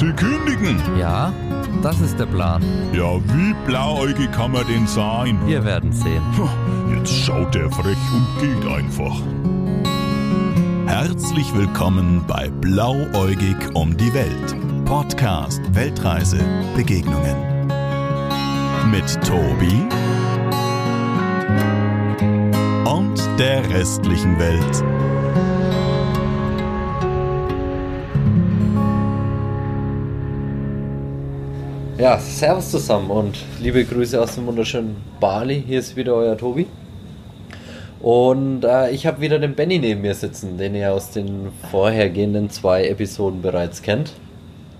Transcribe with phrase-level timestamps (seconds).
[0.00, 0.80] Sie kündigen?
[0.98, 1.30] Ja,
[1.82, 2.62] das ist der Plan.
[2.94, 5.38] Ja, wie blauäugig kann man denn sein?
[5.46, 6.22] Wir werden sehen.
[6.96, 9.20] Jetzt schaut er frech und geht einfach.
[10.86, 14.56] Herzlich willkommen bei Blauäugig um die Welt.
[14.86, 16.38] Podcast Weltreise
[16.74, 17.36] Begegnungen.
[18.90, 19.86] Mit Tobi
[22.90, 25.19] und der restlichen Welt.
[32.00, 35.62] Ja, servus zusammen und liebe Grüße aus dem wunderschönen Bali.
[35.66, 36.66] Hier ist wieder euer Tobi.
[38.00, 42.48] Und äh, ich habe wieder den Benny neben mir sitzen, den ihr aus den vorhergehenden
[42.48, 44.14] zwei Episoden bereits kennt.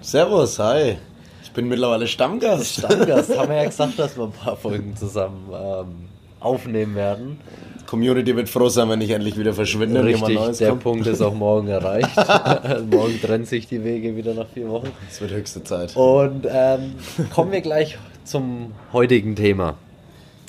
[0.01, 0.97] Servus, hi.
[1.43, 2.79] Ich bin mittlerweile Stammgast.
[2.79, 6.09] Stammgast, haben wir ja gesagt, dass wir ein paar Folgen zusammen ähm,
[6.41, 7.39] aufnehmen werden.
[7.87, 10.83] Community wird froh sein, wenn ich endlich wieder verschwinde Richtig, der kommt.
[10.83, 12.11] Punkt ist auch morgen erreicht.
[12.91, 14.91] morgen trennen sich die Wege wieder nach vier Wochen.
[15.09, 15.97] Es wird höchste Zeit.
[15.97, 16.95] Und ähm,
[17.35, 19.77] kommen wir gleich zum heutigen Thema.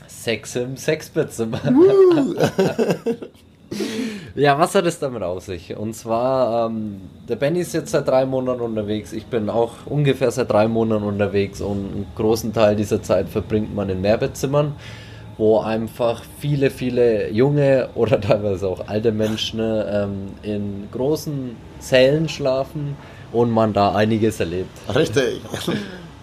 [0.07, 1.59] Sex im Sexbettzimmer.
[4.35, 5.75] ja, was hat es damit auf sich?
[5.75, 9.13] Und zwar, ähm, der Benny ist jetzt seit drei Monaten unterwegs.
[9.13, 13.73] Ich bin auch ungefähr seit drei Monaten unterwegs und einen großen Teil dieser Zeit verbringt
[13.73, 14.75] man in Mehrbettzimmern,
[15.37, 22.95] wo einfach viele, viele junge oder teilweise auch alte Menschen ähm, in großen Zellen schlafen
[23.31, 24.77] und man da einiges erlebt.
[24.93, 25.41] Richtig.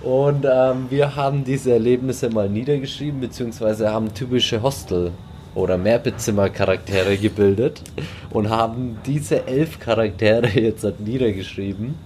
[0.02, 5.10] Und ähm, wir haben diese Erlebnisse mal niedergeschrieben, beziehungsweise haben typische Hostel-
[5.54, 7.82] oder Mehrbettzimmer-Charaktere gebildet
[8.30, 11.96] und haben diese elf Charaktere jetzt halt niedergeschrieben,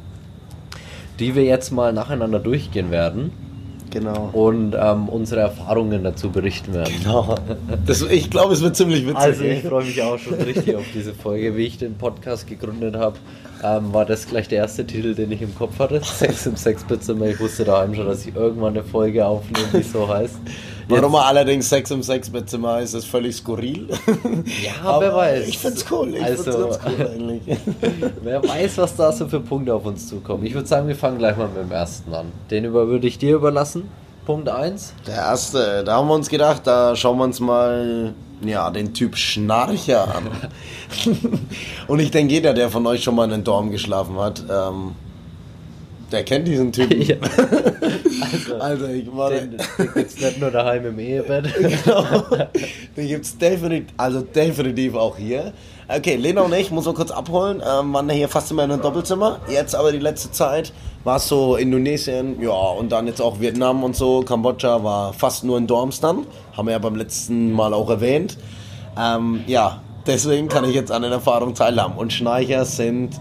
[1.19, 3.31] die wir jetzt mal nacheinander durchgehen werden
[3.93, 4.31] Genau.
[4.33, 6.95] und ähm, unsere Erfahrungen dazu berichten werden.
[7.03, 7.35] genau.
[7.87, 9.17] Das, ich glaube, es wird ziemlich witzig.
[9.17, 11.57] Also ich freue mich auch schon richtig auf diese Folge.
[11.57, 13.17] Wie ich den Podcast gegründet habe,
[13.63, 16.01] ähm, war das gleich der erste Titel, den ich im Kopf hatte.
[16.05, 17.27] Sex im Sexbettzimmer.
[17.27, 20.37] Ich wusste daheim schon, dass ich irgendwann eine Folge aufnehme, die so heißt.
[20.89, 23.89] Warum er allerdings Sex im Sexbettzimmer ist, ist völlig skurril.
[24.65, 25.49] Ja, wer weiß.
[25.49, 26.15] Ich find's cool.
[26.15, 27.59] Ich Also- find's cool eigentlich.
[28.23, 30.45] Wer weiß, was da so für Punkte auf uns zukommen.
[30.45, 32.27] Ich würde sagen, wir fangen gleich mal mit dem ersten an.
[32.51, 33.85] Den über würde ich dir überlassen.
[34.27, 34.95] Punkt 1.
[35.07, 38.13] Der erste, da haben wir uns gedacht, da schauen wir uns mal
[38.47, 40.31] ja, den Typ Schnarcher an.
[41.87, 44.93] Und ich denke, jeder, der von euch schon mal in einem Dorm geschlafen hat, ähm,
[46.13, 47.03] der kennt diesen Typen.
[47.03, 47.17] Ja.
[48.61, 49.31] Also, ich war.
[49.31, 51.53] Den, den gibt es nicht nur daheim im Ehebett.
[51.85, 52.05] genau.
[52.97, 55.53] Den gibt's definitiv, also definitiv auch hier.
[55.95, 58.81] Okay, Lena und ich, muss man kurz abholen, ähm, waren hier fast immer in einem
[58.81, 59.41] Doppelzimmer.
[59.51, 60.73] Jetzt aber die letzte Zeit
[61.05, 64.23] war es so Indonesien, ja, und dann jetzt auch Vietnam und so.
[64.23, 66.27] Kambodscha war fast nur in Dorms dann.
[66.57, 68.39] Haben wir ja beim letzten Mal auch erwähnt.
[68.99, 71.99] Ähm, ja, deswegen kann ich jetzt an den Erfahrungen teilhaben.
[71.99, 73.21] Und Schnarcher sind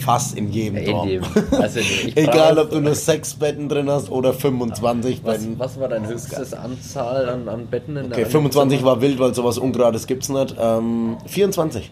[0.00, 1.08] fast in jedem In Dorm.
[1.08, 1.24] jedem.
[1.58, 1.80] Also
[2.14, 5.58] Egal, ob du nur sechs Betten drin hast oder 25 Was, Betten.
[5.58, 8.90] was war dein höchstes Anzahl an, an Betten in Okay, einem 25 Zimmer?
[8.90, 10.54] war wild, weil sowas Ungerades gibt's nicht.
[10.58, 11.90] Ähm, 24.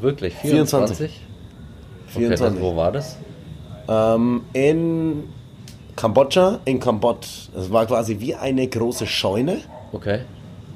[0.00, 0.34] Wirklich?
[0.34, 0.96] 24.
[0.96, 1.20] 24?
[2.14, 2.46] Okay, 24.
[2.46, 3.16] dann wo war das?
[3.88, 5.24] Ähm, in
[5.96, 7.48] Kambodscha, in Kambodsch.
[7.56, 9.58] Es war quasi wie eine große Scheune.
[9.92, 10.20] Okay.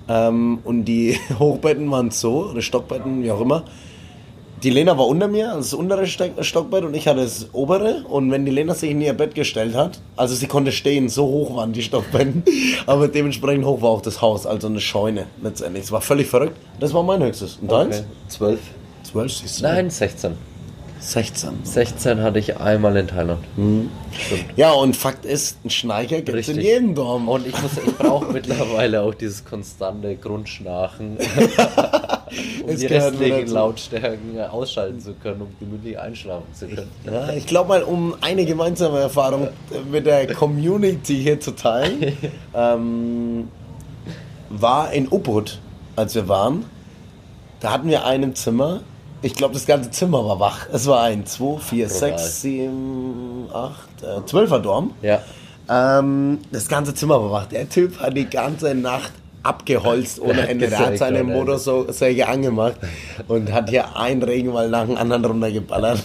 [0.08, 3.64] Ähm, und die Hochbetten waren so, oder Stockbetten, wie auch immer.
[4.62, 8.04] Die Lena war unter mir, also das untere Stockbett, und ich hatte das obere.
[8.08, 11.26] Und wenn die Lena sich in ihr Bett gestellt hat, also sie konnte stehen, so
[11.26, 12.42] hoch waren die Stockbetten,
[12.86, 15.84] aber dementsprechend hoch war auch das Haus, also eine Scheune letztendlich.
[15.84, 16.56] Es war völlig verrückt.
[16.80, 17.58] Das war mein höchstes.
[17.60, 17.98] Und deins?
[17.98, 18.06] okay.
[18.28, 18.60] 12.
[19.02, 19.62] 12 siehst du.
[19.64, 20.32] Nein, 16.
[20.98, 21.50] 16.
[21.64, 23.44] 16 hatte ich einmal in Thailand.
[24.56, 27.28] Ja, und Fakt ist, ein Schnarcher gibt es in jedem Dorm.
[27.28, 31.16] Und ich, muss- ich brauche mittlerweile auch dieses konstante Grundschnarchen,
[32.62, 33.48] um Es die restlichen.
[33.50, 36.90] Lautstärken ausschalten zu können, um gemütlich einschlafen zu können.
[37.04, 39.48] ja, ich glaube mal, um eine gemeinsame Erfahrung
[39.90, 42.16] mit der Community hier zu teilen,
[42.54, 43.48] ähm,
[44.50, 45.60] war in Ubud,
[45.94, 46.64] als wir waren.
[47.60, 48.80] Da hatten wir ein Zimmer.
[49.22, 50.66] Ich glaube, das ganze Zimmer war wach.
[50.72, 52.18] Es war ein 2, 4, Brutal.
[52.18, 53.72] 6, 7, 8,
[54.02, 54.94] äh, 12er Dorm.
[55.02, 55.20] Ja.
[55.68, 57.46] Ähm, das ganze Zimmer war wach.
[57.46, 60.68] Der Typ hat die ganze Nacht abgeholzt ohne Ende.
[60.68, 61.32] Der hat seine Ende.
[61.32, 62.76] Motorsäge angemacht
[63.28, 66.02] und hat hier einen Regenwald nach dem anderen runtergeballert.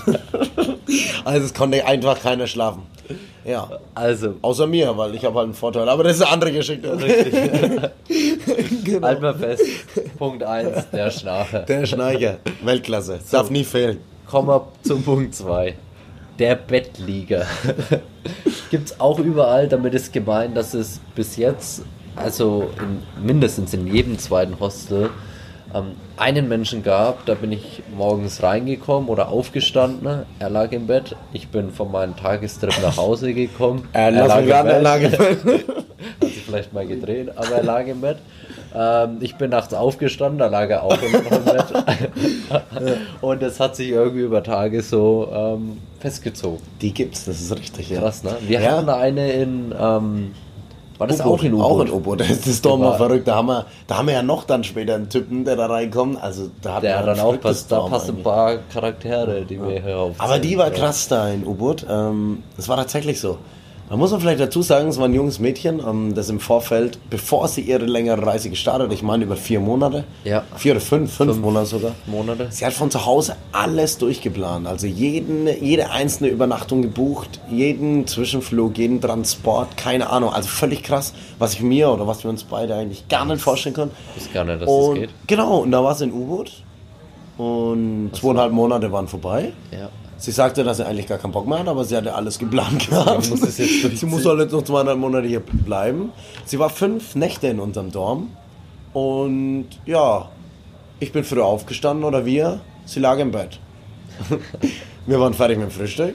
[1.26, 2.84] also es konnte einfach keiner schlafen.
[3.44, 3.68] Ja.
[3.96, 5.90] Also, Außer mir, weil ich habe halt einen Vorteil.
[5.90, 6.92] Aber das ist eine andere Geschichte.
[8.84, 9.08] genau.
[9.08, 9.64] halt mal fest.
[10.18, 11.60] Punkt 1, der Schnarcher.
[11.62, 12.38] Der Schneicher.
[12.64, 13.20] Weltklasse.
[13.32, 14.00] Darf nie fehlen.
[14.28, 15.76] Kommen wir zum Punkt 2.
[16.40, 17.46] Der Bettlieger.
[18.72, 21.84] Gibt es auch überall, damit ist gemeint, dass es bis jetzt,
[22.16, 25.10] also in, mindestens in jedem zweiten Hostel,
[25.74, 31.16] ähm, einen Menschen gab, da bin ich morgens reingekommen oder aufgestanden, er lag im Bett,
[31.34, 35.12] ich bin von meinem Tagestrip nach Hause gekommen, Äh, lass mich raten, er lag im
[35.12, 35.66] Bett.
[36.52, 38.18] vielleicht mal gedreht, aber er lag im Bett.
[38.76, 41.66] Ähm, ich bin nachts aufgestanden, da lag er auch immer noch im Bett.
[43.22, 46.60] Und es hat sich irgendwie über Tage so ähm, festgezogen.
[46.82, 48.00] Die gibt's, das ist richtig, ja.
[48.02, 48.32] Krass, ne?
[48.48, 48.78] Wir Ja.
[48.78, 50.32] hatten eine in, ähm,
[50.98, 51.66] war das U-Boot, auch in U-Boot?
[51.66, 52.20] Auch in U-Boot.
[52.22, 53.28] Das ist doch mal War- verrückt.
[53.28, 56.22] Da haben, wir, da haben wir ja noch dann später einen Typen, der da reinkommt.
[56.22, 59.82] Also da hat Der ein dann auch passt, da passen ein paar Charaktere, die wir
[59.82, 60.16] hier auf.
[60.20, 61.86] Aber die war krass da in U-Boot.
[61.90, 63.38] Ähm, das war tatsächlich so.
[63.92, 66.98] Da muss man vielleicht dazu sagen, es war ein junges Mädchen, ähm, das im Vorfeld,
[67.10, 70.46] bevor sie ihre längere Reise gestartet, ich meine über vier Monate, Ja.
[70.56, 72.48] vier oder fünf, fünf, Monate sogar, Monate.
[72.52, 74.66] Sie hat von zu Hause alles durchgeplant.
[74.66, 80.32] Also jeden, jede einzelne Übernachtung gebucht, jeden Zwischenflug, jeden Transport, keine Ahnung.
[80.32, 83.76] Also völlig krass, was ich mir oder was wir uns beide eigentlich gar nicht vorstellen
[83.76, 83.92] können.
[84.16, 85.10] Wusste gar nicht, dass und, das geht.
[85.28, 86.64] Genau, und da war sie in U-Boot.
[87.38, 89.52] Und zweieinhalb Monate waren vorbei.
[89.70, 89.90] Ja.
[90.22, 92.88] Sie sagte, dass sie eigentlich gar keinen Bock mehr hat, aber sie hatte alles geplant
[92.88, 93.28] gehabt.
[93.28, 93.56] muss es
[94.00, 96.12] sie muss halt jetzt noch zweieinhalb Monate hier bleiben.
[96.46, 98.30] Sie war fünf Nächte in unserem Dorm.
[98.94, 100.30] Und ja,
[101.00, 102.62] ich bin früh aufgestanden oder wir.
[102.86, 103.60] Sie lag im Bett.
[105.08, 106.14] wir waren fertig mit dem Frühstück.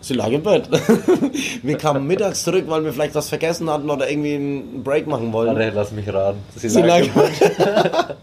[0.00, 0.68] Sie lag im Bett.
[1.64, 5.32] wir kamen mittags zurück, weil wir vielleicht was vergessen hatten oder irgendwie einen Break machen
[5.32, 5.56] wollten.
[5.56, 6.38] Warte, lass mich raten.
[6.54, 8.16] Sie, Sie lag im Bett.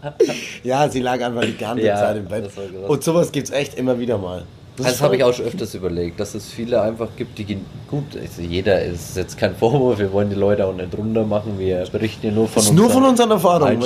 [0.64, 2.50] ja, sie lag einfach die ganze Ja, Zeit im Bett.
[2.88, 4.44] Und sowas gibt's echt immer wieder mal.
[4.76, 7.56] Das ist habe ich auch schon öfters überlegt, dass es viele einfach gibt, die
[7.88, 11.58] gut, also jeder ist jetzt kein Vorwurf, wir wollen die Leute auch nicht runter machen,
[11.58, 13.80] wir berichten ja nur von ist nur von unseren Erfahrungen.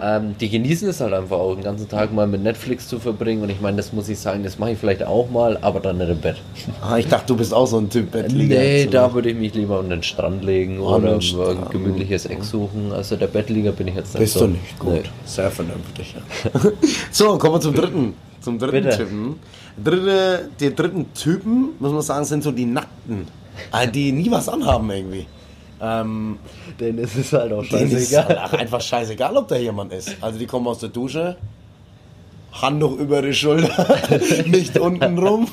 [0.00, 3.42] Ähm, die genießen es halt einfach auch, den ganzen Tag mal mit Netflix zu verbringen
[3.42, 5.98] und ich meine, das muss ich sagen, das mache ich vielleicht auch mal, aber dann
[5.98, 6.36] nicht im Bett.
[6.80, 8.56] Ah, ich dachte, du bist auch so ein Typ Bettliga.
[8.56, 8.90] Nee, So.
[8.90, 11.70] da würde ich mich lieber an den Strand legen An oder den ein Strand.
[11.70, 12.92] gemütliches Eck suchen.
[12.92, 14.40] Also der Bettliga bin ich jetzt nicht Bist so.
[14.46, 14.92] du nicht gut.
[14.92, 15.02] Nee.
[15.24, 16.14] Sehr vernünftig.
[16.14, 16.60] Ja.
[17.10, 18.14] so, kommen wir zum dritten.
[18.40, 18.96] Zum dritten Bitte.
[18.98, 19.40] Typen.
[19.82, 23.26] Dritte, die dritten Typen, muss man sagen, sind so die Nackten.
[23.72, 25.26] Ah, Die nie was anhaben irgendwie.
[25.80, 26.38] Ähm,
[26.80, 28.42] Denen ist es halt auch denen ist scheißegal.
[28.50, 30.16] halt einfach scheißegal, ob da jemand ist.
[30.20, 31.36] Also die kommen aus der Dusche,
[32.52, 33.86] Handtuch über die Schulter,
[34.46, 35.46] nicht unten rum.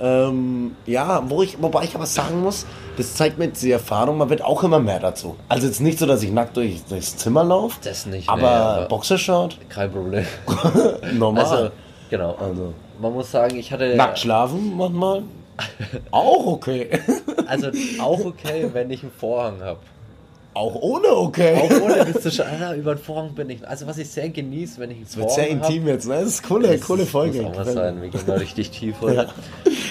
[0.00, 2.64] Ähm, ja, wo ich, wobei ich aber sagen muss,
[2.96, 5.36] das zeigt mir jetzt die Erfahrung, man wird auch immer mehr dazu.
[5.48, 8.46] Also jetzt nicht so, dass ich nackt durch, durchs Zimmer laufe, Das nicht, aber, nee,
[8.46, 10.24] aber- Boxershort, Kein Problem.
[11.18, 11.44] normal.
[11.44, 11.70] Also,
[12.12, 12.36] genau.
[12.38, 12.72] Also.
[13.00, 13.96] Man muss sagen, ich hatte.
[13.96, 15.24] nackt schlafen manchmal,
[16.12, 16.88] auch okay.
[17.46, 17.68] Also
[18.00, 19.80] auch okay, wenn ich einen Vorhang habe.
[20.54, 21.56] auch ohne okay.
[21.56, 22.46] Auch ohne das zu schauen.
[22.60, 23.66] Ah, über den Vorhang bin ich.
[23.66, 26.14] Also was ich sehr genieße, wenn ich einen Vorhang wird sehr intim jetzt, ne?
[26.20, 27.42] Das ist coole, Das coole Folge.
[27.42, 29.28] Muss auch was sein, wir gehen da richtig tief heute.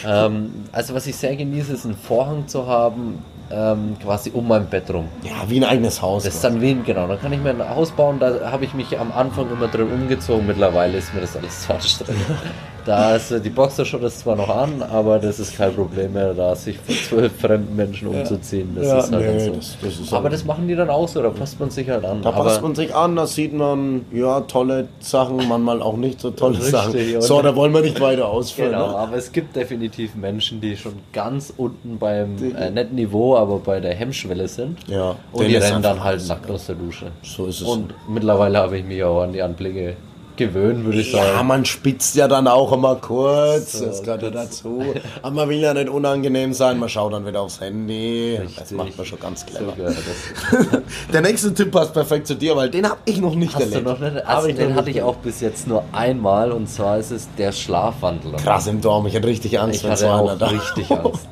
[0.06, 4.68] ähm, also was ich sehr genieße, ist einen Vorhang zu haben, ähm, quasi um mein
[4.68, 5.08] Bett rum.
[5.24, 6.24] Ja, wie ein eigenes Haus.
[6.24, 8.74] Das ist dann wie, genau, dann kann ich mir ein Haus bauen, da habe ich
[8.74, 12.22] mich am Anfang immer drin umgezogen, mittlerweile ist mir das alles zu anstrengend.
[12.86, 16.34] Da ist äh, die Boxershot ist zwar noch an, aber das ist kein Problem mehr,
[16.34, 18.72] da sich von zwölf fremden Menschen umzuziehen.
[18.76, 19.52] Das Ja, ist halt nee, so.
[19.54, 21.90] das- das ist aber halt- das machen die dann auch so, da passt man sich
[21.90, 22.22] halt an.
[22.22, 26.20] Da aber passt man sich an, da sieht man, ja, tolle Sachen, manchmal auch nicht
[26.22, 27.22] so tolle Richtig, Sachen.
[27.22, 28.72] So, da wollen wir nicht weiter ausführen.
[28.72, 28.96] Genau, Ne?
[28.98, 33.80] aber es gibt definitiv Menschen, die schon ganz unten beim äh, netten Niveau, aber bei
[33.80, 34.80] der Hemmschwelle sind.
[34.88, 37.08] Ja, Und die rennen dann halt nackt aus der Dusche.
[37.24, 37.68] So ist es.
[37.68, 39.96] Und mittlerweile habe ich mich auch an die Anblicke
[40.38, 41.48] gewöhnt, würde ich Ja, sagen.
[41.48, 44.84] man spitzt ja dann auch immer kurz, So, das gehört ja das- dazu.
[45.22, 48.40] Aber man will ja nicht unangenehm sein, man schaut dann wieder aufs Handy.
[48.42, 48.78] Das Richtig.
[48.78, 49.74] macht man schon ganz clever.
[49.78, 50.82] So das.
[51.14, 53.70] Der nächste Tipp passt perfekt zu dir, weil den habe ich noch nicht Hast du
[53.76, 53.86] erlebt.
[53.88, 54.16] noch nicht?
[54.16, 57.52] Noch den nicht hatte ich auch bis jetzt nur einmal und zwar ist es der
[57.52, 58.38] Schlafwandler.
[58.38, 60.92] Krass im Dorm, ich hatte richtig Angst, Ich wenn so hatte einer auch da richtig
[60.92, 61.28] Angst.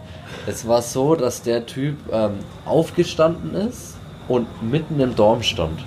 [0.47, 2.31] Es war so, dass der Typ ähm,
[2.65, 3.95] aufgestanden ist
[4.27, 5.79] und mitten im Dorm stand.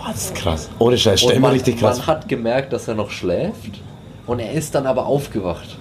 [0.00, 0.70] Oh, das ist krass.
[0.78, 3.80] Ohne Scheiß, stell man, richtig krass man hat gemerkt, dass er noch schläft
[4.26, 5.76] und er ist dann aber aufgewacht.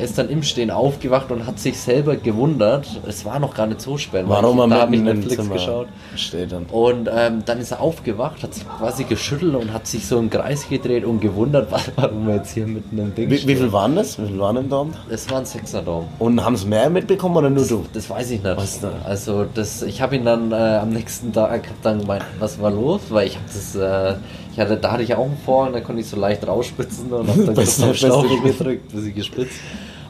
[0.00, 2.86] Er ist dann im Stehen aufgewacht und hat sich selber gewundert.
[3.06, 4.24] Es war noch gar nicht so spät.
[4.26, 5.88] Warum ich, er da habe ich Netflix Zimmer geschaut.
[6.16, 6.64] steht dann.
[6.72, 10.30] Und ähm, dann ist er aufgewacht, hat sich quasi geschüttelt und hat sich so im
[10.30, 13.58] Kreis gedreht und gewundert, warum er jetzt hier mitten im Ding Wie, wie steht.
[13.58, 14.18] viel waren das?
[14.18, 14.94] Wie viel waren im Dorm?
[15.10, 16.06] Es war ein Sechser-Dom.
[16.18, 17.84] Und haben es mehr mitbekommen oder nur du?
[17.92, 18.56] Das weiß ich nicht.
[18.56, 18.88] Weißt du?
[19.04, 22.70] Also das, ich habe ihn dann äh, am nächsten Tag hab dann gemeint, was war
[22.70, 23.02] los?
[23.10, 24.14] Weil ich habe das, äh,
[24.54, 27.28] ich hatte, da hatte ich auch einen Vorhang, da konnte ich so leicht rausspitzen und
[27.28, 29.60] habe dann auf beste- gedrückt, bis ich gespritzt.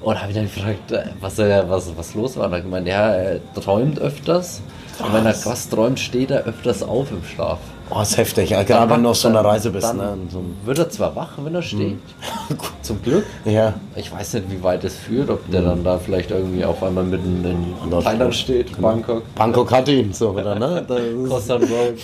[0.03, 2.47] Und habe ihn dann gefragt, äh, was, er, was, was los war.
[2.47, 4.63] Und er gemeint, ja, er träumt öfters.
[5.05, 7.59] Und wenn er was träumt, steht er öfters auf im Schlaf.
[7.93, 9.85] Oh, ist heftig, ja, gerade wenn du auf so einer Reise bist.
[9.85, 10.17] Dann Ne?
[10.31, 10.43] So.
[10.65, 11.99] wird er zwar wach, wenn er steht.
[12.83, 13.25] Zum Glück.
[13.45, 16.83] Ja, Ich weiß nicht, wie weit es führt, ob der dann da vielleicht irgendwie auf
[16.85, 19.23] einmal mitten in Thailand steht, Bangkok.
[19.35, 20.85] Bangkok hat ihn so wieder, ne?
[21.41, 21.99] San Road.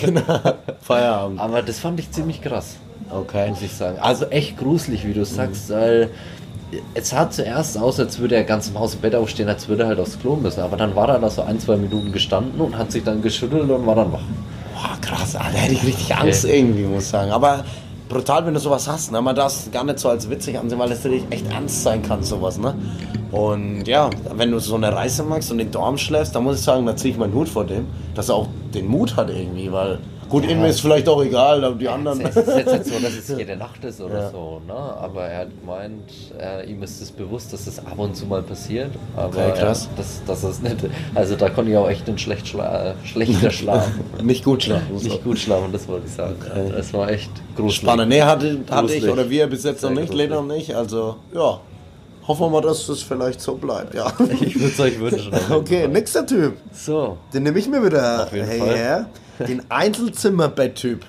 [0.81, 1.41] Feierabend.
[1.41, 2.77] Aber das fand ich ziemlich krass,
[3.11, 3.51] Okay.
[3.51, 3.99] muss ich sagen.
[4.01, 6.11] Also echt gruselig, wie du sagst, weil
[6.95, 9.85] es sah zuerst aus, als würde er ganz im Haus im Bett aufstehen, als würde
[9.85, 10.61] er halt aufs Klo müssen.
[10.61, 13.71] Aber dann war er da so ein, zwei Minuten gestanden und hat sich dann geschüttelt
[13.71, 14.23] und war dann wach.
[14.75, 17.31] Boah, krass, Alter, da hätte ich richtig Angst irgendwie, muss ich sagen.
[17.31, 17.65] Aber
[18.09, 19.23] brutal, wenn du sowas hast, ne?
[19.23, 22.03] Man darf es gar nicht so als witzig ansehen, weil es natürlich echt ernst sein
[22.03, 22.75] kann, sowas, ne?
[23.31, 26.63] Und ja, wenn du so eine Reise machst und den Dorm schläfst, dann muss ich
[26.63, 29.71] sagen, da ziehe ich meinen Hut vor dem, dass er auch den Mut hat irgendwie,
[29.73, 32.21] weil gut, ihm ist vielleicht auch egal, aber die anderen.
[32.21, 34.31] Es ist jetzt nicht so, dass es jede Nacht ist oder Ja.
[34.31, 34.73] so, ne?
[34.75, 36.03] Aber er hat gemeint,
[36.41, 38.91] äh, ihm ist es bewusst, dass das ab und zu mal passiert.
[39.17, 39.89] Aber Okay, krass.
[39.93, 40.77] Er, dass, dass es nicht.
[41.15, 44.01] Also da konnte ich auch echt einen schlecht schla äh, schlechter schlafen.
[44.23, 44.95] nicht gut schlafen.
[45.03, 46.37] Nicht gut schlafen, das wollte ich sagen.
[46.41, 46.73] Okay.
[46.77, 47.77] Das war echt gruselig.
[47.77, 48.09] Spannend.
[48.09, 50.13] Nee, hatte, hatte ich oder wir bis jetzt noch nicht.
[50.13, 50.75] Lena und ich.
[50.75, 51.61] Also, ja.
[52.29, 54.13] Hoffen wir mal, dass das vielleicht so bleibt, ja.
[54.41, 55.33] Ich würde es euch wünschen.
[55.51, 56.57] Okay, nächster Typ.
[56.73, 59.07] So, Den nehme ich mir wieder Auf jeden Fall.
[59.41, 61.05] Den Einzelzimmerbett-Typ.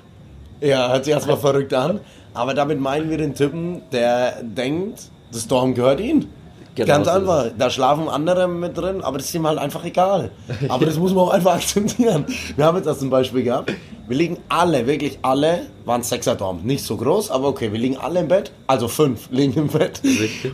[0.62, 2.00] Ja, hört sich erstmal verrückt an.
[2.34, 6.28] Aber damit meinen wir den Typen, der denkt, das Dorm gehört ihm.
[6.76, 7.46] Genau Ganz so ist einfach.
[7.58, 10.30] Da schlafen andere mit drin, aber das ist ihm halt einfach egal.
[10.70, 12.26] Aber das muss man auch einfach akzeptieren.
[12.56, 13.74] Wir haben jetzt das zum Beispiel gehabt.
[14.08, 16.62] Wir liegen alle, wirklich alle, waren Sechser-Dorm.
[16.64, 18.52] Nicht so groß, aber okay, wir liegen alle im Bett.
[18.68, 20.02] Also fünf liegen im Bett.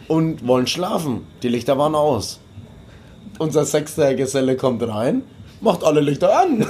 [0.08, 1.28] Und wollen schlafen.
[1.44, 2.40] Die Lichter waren aus.
[3.40, 5.24] Unser sechster Geselle kommt rein,
[5.64, 6.60] macht alle Lichter an.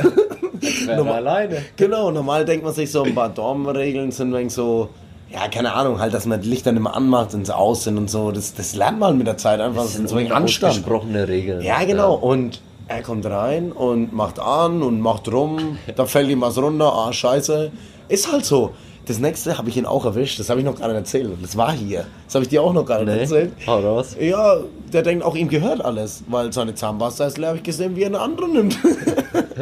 [0.88, 1.58] Normal- alleine.
[1.76, 4.90] Genau, normal denkt man sich so, ein paar Dormregeln sind wegen so,
[5.32, 7.98] ja, keine Ahnung, halt, dass man die Lichter nicht mehr anmacht und sie aus sind
[7.98, 8.32] und so.
[8.32, 9.84] Das, das lernt man mit der Zeit einfach.
[9.84, 10.76] Das sind so ein Anstand.
[10.76, 11.62] Gesprochene Regeln.
[11.62, 12.14] Ja, genau.
[12.16, 15.78] Und er kommt rein und macht an und macht rum.
[15.96, 16.94] Da fällt ihm was runter.
[16.94, 17.72] Ah, scheiße.
[18.10, 18.72] Ist halt so.
[19.06, 20.40] Das nächste habe ich ihn auch erwischt.
[20.40, 21.30] Das habe ich noch nicht erzählt.
[21.42, 22.06] Das war hier.
[22.26, 23.20] Das habe ich dir auch noch nicht Nee.
[23.20, 23.52] erzählt.
[23.68, 24.16] Hau raus.
[24.20, 24.58] Ja,
[24.94, 28.04] der denkt auch, ihm gehört alles, weil seine Zahnpasta ist leer, habe ich gesehen, wie
[28.04, 28.78] er eine andere nimmt.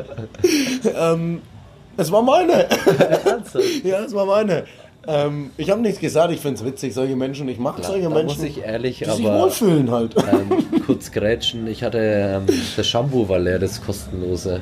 [0.96, 1.42] ähm,
[1.98, 2.68] es war meine.
[3.84, 4.66] ja, es war meine.
[5.08, 8.38] Ähm, ich habe nichts gesagt, ich finde es witzig, solche Menschen, ich mag solche Menschen,
[8.40, 10.16] muss ich ehrlich, die sich aber wohlfühlen halt.
[10.16, 11.66] ähm, kurz grätschen.
[11.66, 12.44] Ich hatte ähm,
[12.78, 14.62] das Shampoo war leer, das kostenlose.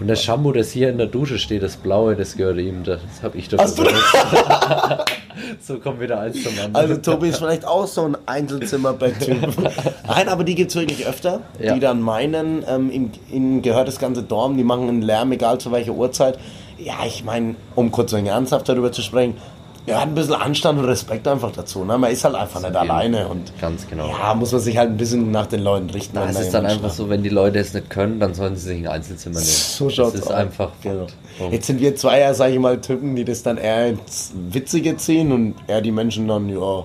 [0.00, 2.84] Und das Shampoo, das hier in der Dusche steht, das blaue, das gehört ihm.
[2.84, 3.84] Das habe ich dafür Hast du
[5.74, 6.74] so kommt wieder eins zum anderen.
[6.74, 9.38] Also Tobi ist vielleicht auch so ein Einzelzimmerbett-Typ.
[10.06, 11.74] Nein, aber die gibt es wirklich öfter, Ja.
[11.74, 15.58] die dann meinen, ähm, ihnen, ihnen gehört das ganze Dorm, die machen einen Lärm, egal
[15.58, 16.38] zu welcher Uhrzeit.
[16.78, 19.36] Ja, ich meine, um kurz ein ernsthaft darüber zu sprechen,
[19.86, 21.84] ja, ein bisschen Anstand und Respekt einfach dazu.
[21.84, 21.98] Ne?
[21.98, 24.08] Man ist halt einfach nicht alleine und Ganz genau.
[24.08, 26.14] ja, muss man sich halt ein bisschen nach den Leuten richten.
[26.14, 28.34] Da wenn ist da es dann einfach so, wenn die Leute es nicht können, dann
[28.34, 29.46] sollen sie sich ein Einzelzimmer nehmen.
[29.46, 30.32] So schaut's Das ist aus.
[30.34, 31.06] einfach Genau.
[31.38, 31.52] Punkt.
[31.54, 34.96] Jetzt sind wir zwei ja, sage ich mal, Typen, die das dann eher ins Witzige
[34.96, 36.84] ziehen und eher die Menschen dann, ja,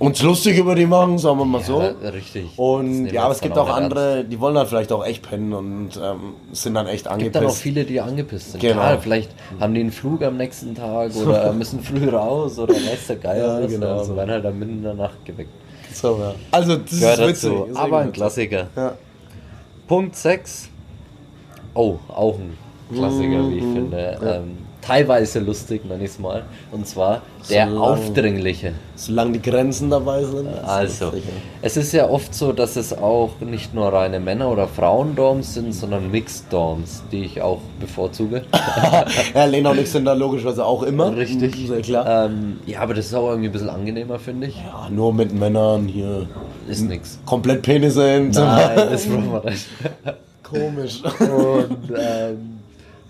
[0.00, 1.80] uns lustig über die machen, sagen wir mal so.
[1.80, 2.46] Ja, richtig.
[2.48, 5.52] Das Und ja, aber es gibt auch andere, die wollen dann vielleicht auch echt pennen
[5.52, 7.22] und ähm, sind dann echt Es angepisst.
[7.34, 8.60] gibt dann auch viele, die angepisst sind.
[8.60, 8.74] Genau.
[8.74, 9.30] Klar, vielleicht
[9.60, 13.58] haben die einen Flug am nächsten Tag oder müssen früh raus oder weiß der Geier
[13.60, 14.16] Ja, was, genau aber so.
[14.16, 15.50] werden halt dann mitten in der Nacht geweckt.
[15.92, 16.34] so, ja.
[16.50, 17.50] Also das Gehört ist witzig.
[17.52, 17.64] dazu.
[17.70, 18.12] ist Aber ein.
[18.12, 18.66] Klassiker.
[18.74, 18.92] Ja.
[19.86, 20.68] Punkt 6.
[21.74, 22.56] Oh, auch ein
[22.96, 24.18] Klassiker, wie ich Mhm, finde.
[24.24, 26.42] Ähm, teilweise lustig, nenne ich es mal.
[26.72, 28.72] Und zwar der Solange- Aufdringliche.
[28.96, 30.48] Solange die Grenzen dabei sind.
[30.64, 31.12] Also,
[31.62, 35.72] es ist ja oft so, dass es auch nicht nur reine Männer- oder Frauendorms sind,
[35.72, 38.42] sondern Mixed-Dorms, die ich auch bevorzuge.
[39.34, 41.16] ja, Lena und ich sind da logischerweise auch immer.
[41.16, 41.56] Richtig.
[41.68, 42.26] Sehr klar.
[42.26, 44.56] ähm, ja, aber das ist auch irgendwie ein bisschen angenehmer, finde ich.
[44.56, 46.26] Ja, nur mit Männern hier.
[46.68, 47.18] Ist nix.
[47.24, 49.66] Komplett Penisse im Nein, das brauchen wir nicht.
[50.42, 51.02] Komisch.
[51.20, 52.59] Und, ähm,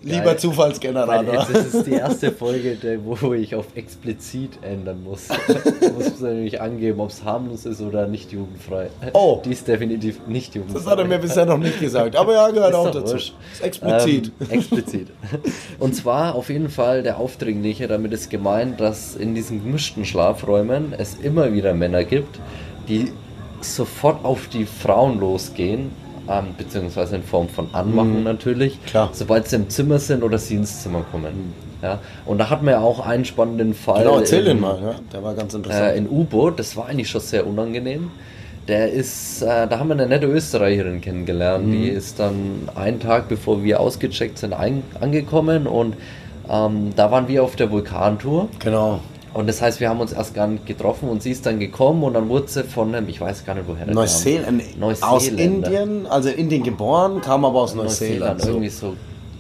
[0.02, 0.36] Lieber.
[0.36, 1.34] Zufallsgenerator.
[1.34, 5.28] Jetzt ist es die erste Folge, wo ich auf explizit ändern muss.
[5.80, 8.88] Da muss nämlich angeben, ob es harmlos ist oder nicht jugendfrei.
[9.12, 9.40] Oh.
[9.44, 10.78] Die ist definitiv nicht jugendfrei.
[10.78, 12.16] Das hat er mir bisher noch nicht gesagt.
[12.16, 13.16] Aber ja, gehört Ist auch dazu.
[13.16, 14.32] Ist explizit.
[14.40, 15.08] Ähm, explizit.
[15.78, 20.94] Und zwar auf jeden Fall der Aufdringliche, damit ist gemeint, dass in diesen gemischten Schlafräumen
[20.96, 22.38] es immer wieder Männer gibt,
[22.88, 23.12] die
[23.60, 25.90] sofort auf die Frauen losgehen,
[26.30, 28.86] ähm, beziehungsweise in Form von Anmachen natürlich, Mhm.
[28.86, 29.06] Klar.
[29.06, 29.10] Mhm.
[29.14, 31.52] sobald sie im Zimmer sind oder sie ins Zimmer kommen.
[31.82, 31.98] Ja?
[32.26, 34.04] Und da hatten wir ja auch einen spannenden Fall.
[34.04, 34.78] genau, erzähl in- den mal.
[34.82, 34.94] Ja?
[35.12, 35.86] Der war ganz interessant.
[35.92, 38.10] äh, in U-Boot, das war eigentlich schon sehr unangenehm.
[38.68, 41.66] Der ist, äh, da haben wir eine nette Österreicherin kennengelernt.
[41.66, 41.72] Mhm.
[41.72, 45.96] Die ist dann einen Tag bevor wir ausgecheckt sind ein, angekommen und
[46.48, 48.48] ähm, da waren wir auf der Vulkantour.
[48.58, 49.00] genau.
[49.32, 52.02] Und das heißt, wir haben uns erst gar nicht getroffen und sie ist dann gekommen
[52.02, 54.62] und dann wurde sie von einem, ich weiß gar nicht woher Neuseeland.
[54.74, 54.82] kam.
[54.82, 55.66] Aus Neuseeländer.
[55.68, 58.38] Indien, also in Indien geboren, kam aber aus Neuseeland.
[58.38, 58.48] Neuseeland, so.
[58.48, 58.96] irgendwie so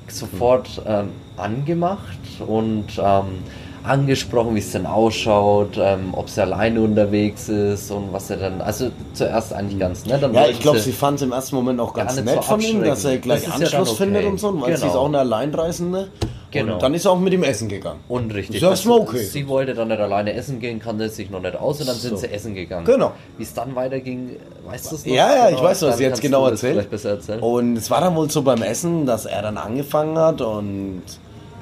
[0.08, 3.24] sofort ähm, angemacht und ähm,
[3.82, 8.60] angesprochen, wie es denn ausschaut, ähm, ob sie alleine unterwegs ist und was er dann.
[8.60, 10.22] Also zuerst eigentlich ganz nett.
[10.22, 12.60] Dann Ja, ich glaube, sie fand es im ersten Moment auch ganz nett so von
[12.60, 13.96] ihm, dass er gleich Das ja Anschluss dann okay.
[14.04, 14.94] findet und so, weil sie ist Genau.
[15.02, 16.08] auch eine Alleinreisende.
[16.50, 16.74] Genau.
[16.74, 18.00] Und dann ist er auch mit ihm essen gegangen.
[18.08, 18.56] Und richtig.
[18.56, 19.18] Ist ja das- okay.
[19.18, 22.10] Sie wollte dann nicht alleine essen gehen, kannte sich noch nicht aus und dann sind
[22.10, 22.16] So.
[22.16, 22.84] sie essen gegangen.
[22.84, 23.12] Genau.
[23.36, 25.12] Wie es dann weiterging, weißt du es noch?
[25.14, 26.88] Ja, ja, ich Genau, weiß, was sie jetzt genau erzählt.
[27.40, 31.02] Und es war dann wohl so beim Essen, dass er dann angefangen hat und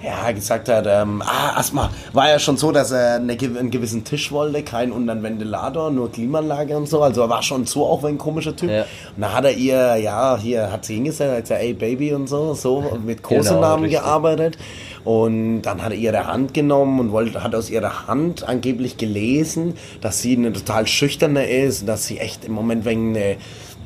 [0.02, 4.04] ja, gesagt hat, ähm, ah, erstmal war ja schon so, dass er eine, einen gewissen
[4.04, 7.02] Tisch wollte, kein und dann Ventilator, nur Klimaanlage und so.
[7.02, 8.70] Also er war schon so auch ein komischer Typ.
[8.70, 8.82] Ja.
[9.16, 12.28] Und da hat er ihr, ja, hier hat sie hingesetzt, hat gesagt, ey Baby und
[12.28, 14.00] so, so mit Kosenamen richtig.
[14.00, 14.58] gearbeitet.
[15.04, 19.74] Und dann hat er ihre Hand genommen und wollte, hat aus ihrer Hand angeblich gelesen,
[20.00, 23.36] dass sie eine total schüchterne ist, dass sie echt im Moment wegen eine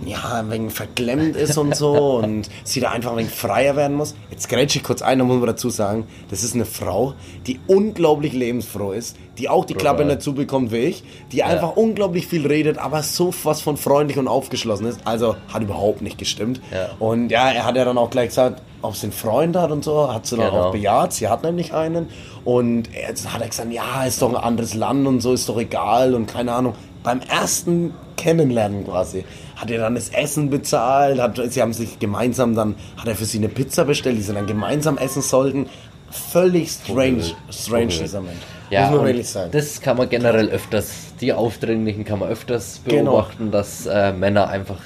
[0.07, 3.97] ja, ein wenig verklemmt ist und so und sie da einfach ein wenig freier werden
[3.97, 4.15] muss.
[4.31, 7.15] Jetzt grätsche ich kurz ein, da muss man dazu sagen, das ist eine Frau,
[7.47, 12.27] die unglaublich lebensfroh ist, die auch die Klappe nicht zubekommt wie ich, die einfach unglaublich
[12.27, 15.01] viel redet, aber so was von freundlich und aufgeschlossen ist.
[15.05, 16.61] Also hat überhaupt nicht gestimmt.
[16.73, 16.91] Ja.
[16.99, 19.85] Und ja, er hat ja dann auch gleich gesagt, ob sie einen Freund hat und
[19.85, 20.65] so, hat sie dann Genau.
[20.69, 21.13] auch bejaht.
[21.13, 22.09] Sie hat nämlich einen.
[22.45, 25.59] Und jetzt hat er gesagt, ja, ist doch ein anderes Land und so, ist doch
[25.59, 26.75] egal und keine Ahnung.
[27.05, 29.25] Beim ersten Kennenlernen quasi
[29.62, 33.25] hat er dann das Essen bezahlt, hat, sie haben sich gemeinsam dann, hat er für
[33.25, 35.69] sie eine Pizza bestellt, die sie dann gemeinsam essen sollten.
[36.11, 38.37] Völlig strange, strange dieser Mensch.
[38.71, 39.50] Ja, muss man wirklich sagen.
[39.52, 40.90] das kann man generell öfters,
[41.21, 43.12] die Aufdringlichen kann man öfters Genau.
[43.12, 44.81] beobachten, dass äh, Männer einfach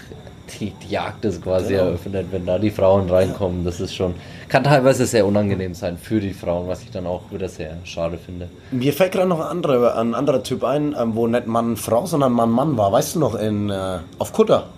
[0.60, 1.84] die, die Jagd ist quasi Genau.
[1.86, 3.64] eröffnet, wenn da die Frauen reinkommen.
[3.64, 4.14] Das ist schon,
[4.48, 8.18] kann teilweise sehr unangenehm sein für die Frauen, was ich dann auch wieder sehr schade
[8.18, 8.48] finde.
[8.70, 12.06] Mir fällt gerade noch ein anderer, ein anderer Typ ein, ähm, wo nicht Mann Frau,
[12.06, 12.92] sondern Mann Mann war.
[12.92, 14.68] Weißt du noch, in, äh, auf Kutter?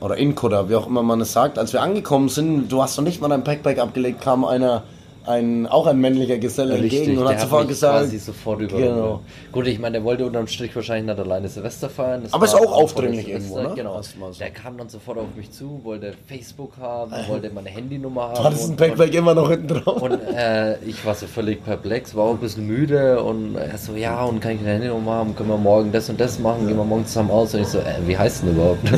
[0.00, 1.58] Oder in Kutter, wie auch immer man es sagt.
[1.58, 4.84] Als wir angekommen sind, du hast noch nicht mal dein Packbag abgelegt, kam einer,
[5.30, 8.76] ein, auch ein männlicher Geselle entgegen und hat sofort gesagt, quasi sofort über.
[8.76, 9.20] Genau.
[9.52, 12.22] Gut, ich meine, der wollte unterm Strich wahrscheinlich nicht alleine Silvester feiern.
[12.24, 13.72] Das Aber ist auch aufdringlich irgendwo, ne?
[13.74, 14.00] Genau.
[14.02, 14.10] So.
[14.38, 18.34] Der kam dann sofort auf mich zu, wollte Facebook haben, wollte meine Handynummer haben.
[18.34, 20.02] du hattest ein Packbag immer noch hinten drauf.
[20.02, 23.94] Und äh, ich war so völlig perplex, war auch ein bisschen müde und er so,
[23.94, 26.76] ja, und kann ich eine Handynummer haben, können wir morgen das und das machen, gehen
[26.76, 27.54] wir morgen zusammen aus.
[27.54, 28.80] Und ich so, äh, wie heißt denn überhaupt?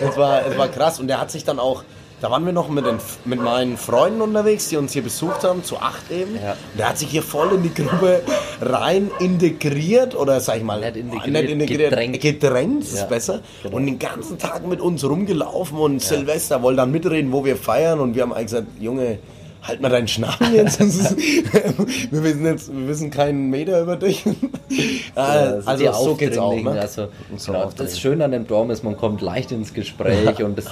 [0.00, 1.82] Es war, es war krass und der hat sich dann auch,
[2.20, 5.62] da waren wir noch mit, den, mit meinen Freunden unterwegs, die uns hier besucht haben,
[5.62, 6.34] zu acht eben.
[6.34, 6.56] Ja.
[6.76, 8.22] Der hat sich hier voll in die Gruppe
[8.60, 12.20] rein integriert oder sag ich mal, Nicht integriert, gedrängt.
[12.20, 13.40] gedrängt ist Ja, besser.
[13.62, 13.76] genau.
[13.76, 18.00] Und den ganzen Tag mit uns rumgelaufen und Silvester wollte dann mitreden, wo wir feiern
[18.00, 19.18] und wir haben eigentlich gesagt, Junge,
[19.62, 20.80] halt mal deinen Schnappen jetzt.
[20.80, 24.22] Ist- wir wissen jetzt, wir wissen keinen Meter über dich.
[24.68, 26.54] sind also so geht's auch.
[26.54, 26.70] Ne?
[26.80, 30.58] Also, So genau, das Schöne an dem Dorm ist, man kommt leicht ins Gespräch und
[30.58, 30.66] es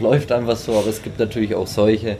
[0.00, 2.16] läuft einfach so, aber es gibt natürlich auch solche,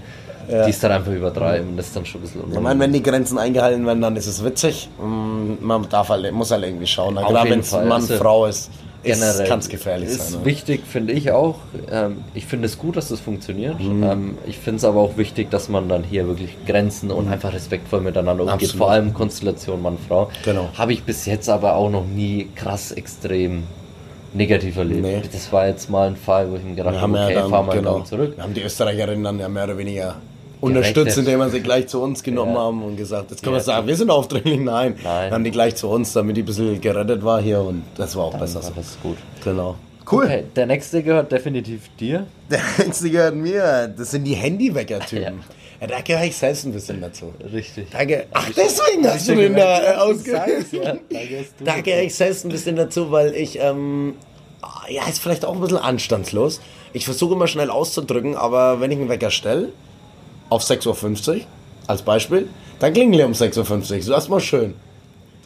[0.49, 2.63] die es dann einfach übertreiben das ist dann schon ein bisschen Ich unangenehm.
[2.65, 4.89] meine, wenn die Grenzen eingehalten werden, dann ist es witzig.
[5.01, 7.17] Mm, Man darf halt, muss halt irgendwie schauen.
[7.19, 7.73] Auf Gerade wenn es.
[7.73, 8.71] Mann, Also, Frau ist,
[9.03, 10.41] generell kann es gefährlich ist sein.
[10.41, 10.47] ne?
[10.47, 11.57] wichtig, finde ich auch.
[11.91, 13.81] Ähm, ich finde es gut, dass das funktioniert.
[13.81, 14.03] Mhm.
[14.03, 17.53] Ähm, ich finde es aber auch wichtig, dass man dann hier wirklich Grenzen und einfach
[17.53, 18.47] respektvoll miteinander umgeht.
[18.47, 18.65] Mhm.
[18.65, 18.77] Absolut.
[18.77, 20.31] Vor allem Konstellation Mann-Frau.
[20.45, 20.69] Genau.
[20.77, 23.65] Habe ich bis jetzt aber auch noch nie krass extrem
[24.35, 25.03] negativ erlebt.
[25.03, 25.23] Nee.
[25.31, 27.63] Das war jetzt mal ein Fall, wo ich mir gedacht habe, okay, ja dann, fahr
[27.63, 28.01] mal genau.
[28.01, 28.37] zurück.
[28.37, 30.17] wir haben die Österreicherinnen dann ja mehr oder weniger
[30.63, 32.61] unterstützt, indem wir sie gleich zu uns genommen Ja.
[32.61, 33.61] haben und gesagt, jetzt können Ja.
[33.61, 34.61] wir sagen, wir sind aufdringlich.
[34.61, 34.95] Nein.
[35.03, 35.31] Nein.
[35.31, 38.17] Wir haben die gleich zu uns, damit die ein bisschen gerettet war hier und das
[38.17, 38.77] war auch besser Dann so.
[38.77, 39.17] war das gut.
[39.45, 39.77] Genau.
[40.11, 40.25] Cool.
[40.25, 42.27] Okay, der nächste gehört definitiv dir.
[42.51, 43.89] Der nächste gehört mir.
[43.97, 45.23] Das sind die Handywecker-Typen.
[45.23, 45.33] Ja.
[45.81, 45.87] Ja.
[45.89, 47.33] da gehöre ich selbst ein bisschen dazu.
[47.53, 47.89] Richtig.
[47.91, 50.49] Da ge- Ach, deswegen hast du den da äh, ausgehört.
[50.73, 50.95] ja.
[51.65, 54.15] Da gehe ich selbst ein bisschen dazu, weil ich, ähm,
[54.89, 56.61] ja, ist vielleicht auch ein bisschen anstandslos.
[56.93, 59.69] Ich versuche immer schnell auszudrücken, aber wenn ich einen Wecker stelle,
[60.53, 61.41] auf 6.50 Uhr,
[61.87, 64.03] als Beispiel, dann klingelt er um 6.50 Uhr.
[64.03, 64.75] So erstmal schön.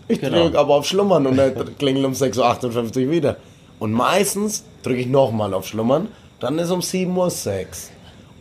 [0.09, 0.45] Ich Genau.
[0.45, 3.37] drücke aber auf Schlummern und er klingelt um 6.58 Uhr wieder.
[3.79, 6.09] Und meistens drücke ich nochmal auf Schlummern,
[6.41, 7.67] dann ist um 7.06 Uhr.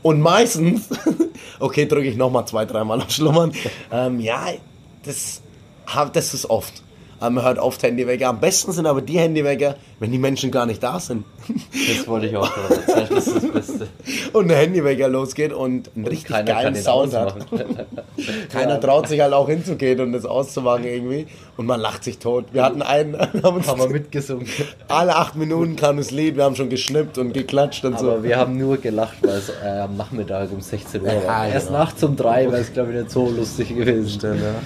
[0.03, 0.89] Und meistens,
[1.59, 3.51] okay, drücke ich nochmal zwei, dreimal auf Schlummern.
[3.91, 4.45] Ähm, ja,
[5.03, 5.41] das,
[6.13, 6.73] das ist oft.
[7.21, 8.29] Ähm, Man hört oft Handywecker.
[8.29, 11.23] Am besten sind aber die Handywecker, wenn die Menschen gar nicht da sind.
[11.47, 13.07] Das wollte ich auch gerade erzählen.
[13.09, 13.87] Das ist das Beste.
[14.33, 17.35] Und der Handywecker losgeht und einen richtig Keiner kann geilen Sound hat.
[18.51, 21.27] Keiner traut sich halt auch hinzugehen und das auszumachen irgendwie.
[21.57, 22.45] Und man lacht sich tot.
[22.51, 24.45] Wir hatten einen, haben uns Haben wir mitgesungen.
[24.89, 28.11] alle acht Minuten kam das Lied, wir haben schon geschnippt und geklatscht und so.
[28.11, 31.47] Aber wir haben nur gelacht, weil es äh, am Nachmittag um 16 Uhr Ja, war.
[31.47, 31.79] Erst genau.
[31.79, 34.19] nachts um drei wäre es, glaube ich, nicht so lustig gewesen.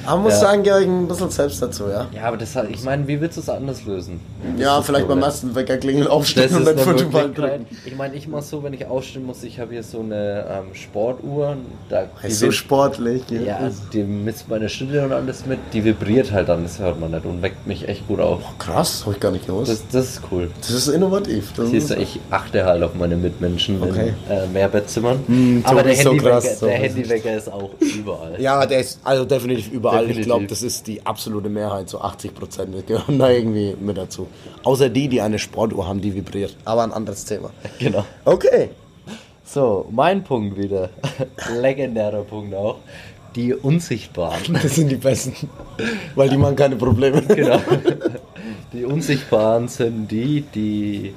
[0.05, 0.39] Aber man muss Ja.
[0.39, 2.07] sagen, Georg, ein bisschen selbst dazu, ja?
[2.15, 4.19] Ja, aber das hat, ich meine, wie willst du es anders lösen?
[4.55, 7.37] Das Ja, vielleicht beim aufstehen Das und dann Möglichkeit.
[7.37, 7.65] drücken.
[7.85, 10.73] Ich meine, ich mache so, wenn ich aufstehen muss, ich habe hier so eine ähm,
[10.75, 11.57] Sportuhr.
[11.89, 13.23] Da, Ist so sportlich.
[13.29, 15.59] ja, die misst meine Schritte und alles mit.
[15.73, 18.41] Die vibriert halt dann, das hört man nicht und weckt mich echt gut auf.
[18.57, 19.71] Krass, habe ich gar nicht gewusst.
[19.71, 20.49] Das, das ist cool.
[20.61, 21.51] Das ist innovativ.
[21.55, 24.13] Das Siehst du, ich achte halt auf meine Mitmenschen Okay.
[24.29, 25.19] in äh, Mehrbettzimmern.
[25.27, 26.69] Hm, Aber der so Handywecker, krass, der.
[26.71, 28.39] Handywecker ist auch überall.
[28.41, 30.01] Ja, der ist also definitiv überall.
[30.03, 30.25] Ich Definitiv.
[30.25, 34.27] glaube, das ist die absolute Mehrheit, so 80 Prozent gehören da irgendwie mit dazu.
[34.63, 36.55] Außer die, die eine Sportuhr haben, die vibriert.
[36.65, 37.51] Aber ein anderes Thema.
[37.79, 38.05] Genau.
[38.25, 38.69] Okay.
[39.43, 40.89] So, mein Punkt wieder.
[41.59, 42.77] Legendärer Punkt auch.
[43.35, 44.53] Die Unsichtbaren.
[44.61, 45.49] Das sind die Besten.
[46.15, 47.21] Weil die machen keine Probleme.
[47.21, 47.59] genau.
[48.73, 51.13] Die Unsichtbaren sind die, die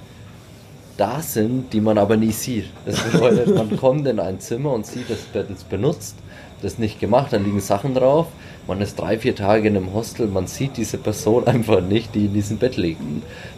[0.96, 2.66] da sind, die man aber nie sieht.
[2.87, 6.16] Das bedeutet, man kommt in ein Zimmer und sieht, das Bett ist benutzt,
[6.62, 8.28] das nicht gemacht, da liegen Sachen drauf.
[8.66, 12.27] Man ist drei, vier Tage in einem Hostel, man sieht diese Person einfach nicht, die
[12.27, 13.01] in diesem Bett liegt.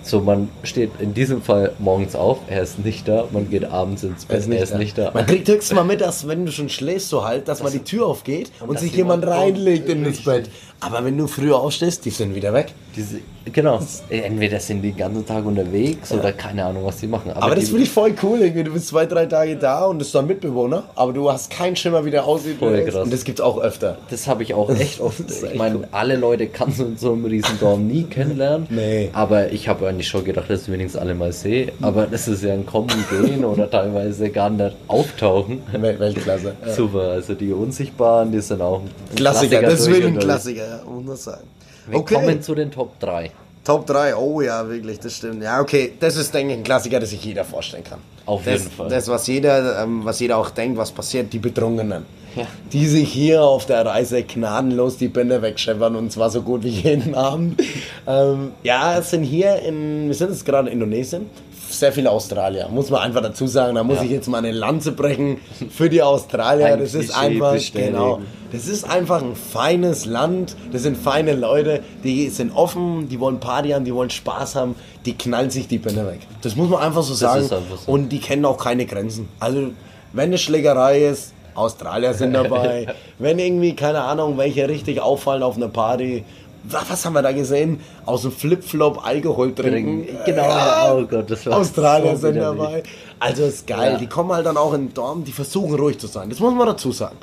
[0.02, 4.02] So, man steht in diesem Fall morgens auf, er ist nicht da, man geht abends
[4.02, 5.10] ins Bett, er ist nicht da.
[5.12, 7.80] Man kriegt höchstens mal mit, dass wenn du schon schläfst, so halt, dass mal die
[7.80, 10.22] Tür aufgeht und, dass sich jemand reinlegt in das.
[10.22, 10.50] Bett.
[10.80, 12.74] Aber wenn du früher aufstehst, die sind wieder weg.
[12.94, 17.32] Diese, genau, entweder sind die den ganzen Tag unterwegs oder keine Ahnung, was die machen.
[17.32, 18.64] Aber das die, finde ich voll cool, irgendwie.
[18.64, 22.04] Du bist zwei, drei Tage da und bist dann Mitbewohner, aber du hast keinen Schimmer,
[22.04, 22.58] wie der aussieht.
[22.58, 22.92] Voll er ist.
[22.92, 23.04] krass.
[23.04, 23.98] Und das gibt's auch öfter.
[24.10, 25.20] Das habe ich auch echt oft.
[25.20, 25.88] Das ist Ich echt meine, cool.
[25.92, 28.66] alle Leute kannst du in so einem riesen Dorm nie kennenlernen.
[28.70, 29.10] Nee.
[29.12, 31.72] Aber ich habe eigentlich schon gedacht, dass ich wenigstens alle mal sehe.
[31.82, 35.62] Aber das ist ja ein Kommen, Gehen oder teilweise gar nicht auftauchen.
[35.72, 36.54] Wel- Weltklasse.
[36.76, 40.18] Super, also die Unsichtbaren, die sind auch ein Klassiker, das ist durch wirklich ein.
[40.20, 41.44] Klassiker, ja, muss man sagen.
[41.86, 43.30] Wir Okay, kommen zu den Top 3.
[43.64, 45.42] Top 3, oh ja, wirklich, das stimmt.
[45.42, 47.98] Ja, okay, das ist, denke ich, ein Klassiker, das sich jeder vorstellen kann.
[48.26, 48.88] Auf das, jeden Fall.
[48.90, 52.04] Das, was jeder, ähm, was jeder auch denkt, was passiert, die Betrunkenen.
[52.36, 52.46] Ja.
[52.72, 56.68] Die sich hier auf der Reise gnadenlos die Bänder wegscheppern und zwar so gut wie
[56.68, 57.60] jeden Abend.
[58.06, 61.26] ähm, ja, es sind hier in, wir sind jetzt gerade in Indonesien,
[61.70, 63.74] sehr viele Australier, muss man einfach dazu sagen.
[63.74, 64.04] Da muss Ja.
[64.04, 65.38] ich jetzt mal eine Lanze brechen
[65.70, 66.66] für die Australier.
[66.74, 68.20] Ein das ist einfach, genau,
[68.52, 73.40] das ist einfach ein feines Land, das sind feine Leute, die sind offen, die wollen
[73.40, 76.20] Party haben, die wollen Spaß haben, die knallen sich die Birne weg.
[76.42, 77.42] Das muss man einfach so sagen.
[77.42, 77.90] einfach so.
[77.90, 79.28] Und die kennen auch keine Grenzen.
[79.40, 79.70] Also,
[80.12, 82.86] wenn eine Schlägerei ist, Australier sind dabei.
[83.18, 86.24] wenn irgendwie, keine Ahnung, welche richtig auffallen auf einer Party.
[86.64, 87.80] wa- Was haben wir da gesehen?
[88.06, 90.06] Aus dem Flipflop Alkohol trinken.
[90.26, 90.94] Genau, Ja.
[90.94, 92.82] oh Gott, das war Australier so sind dabei.
[93.20, 93.92] Also ist geil.
[93.92, 93.98] Ja.
[93.98, 96.28] Die kommen halt dann auch in den Dorm, die versuchen ruhig zu sein.
[96.30, 97.16] Das muss man dazu sagen.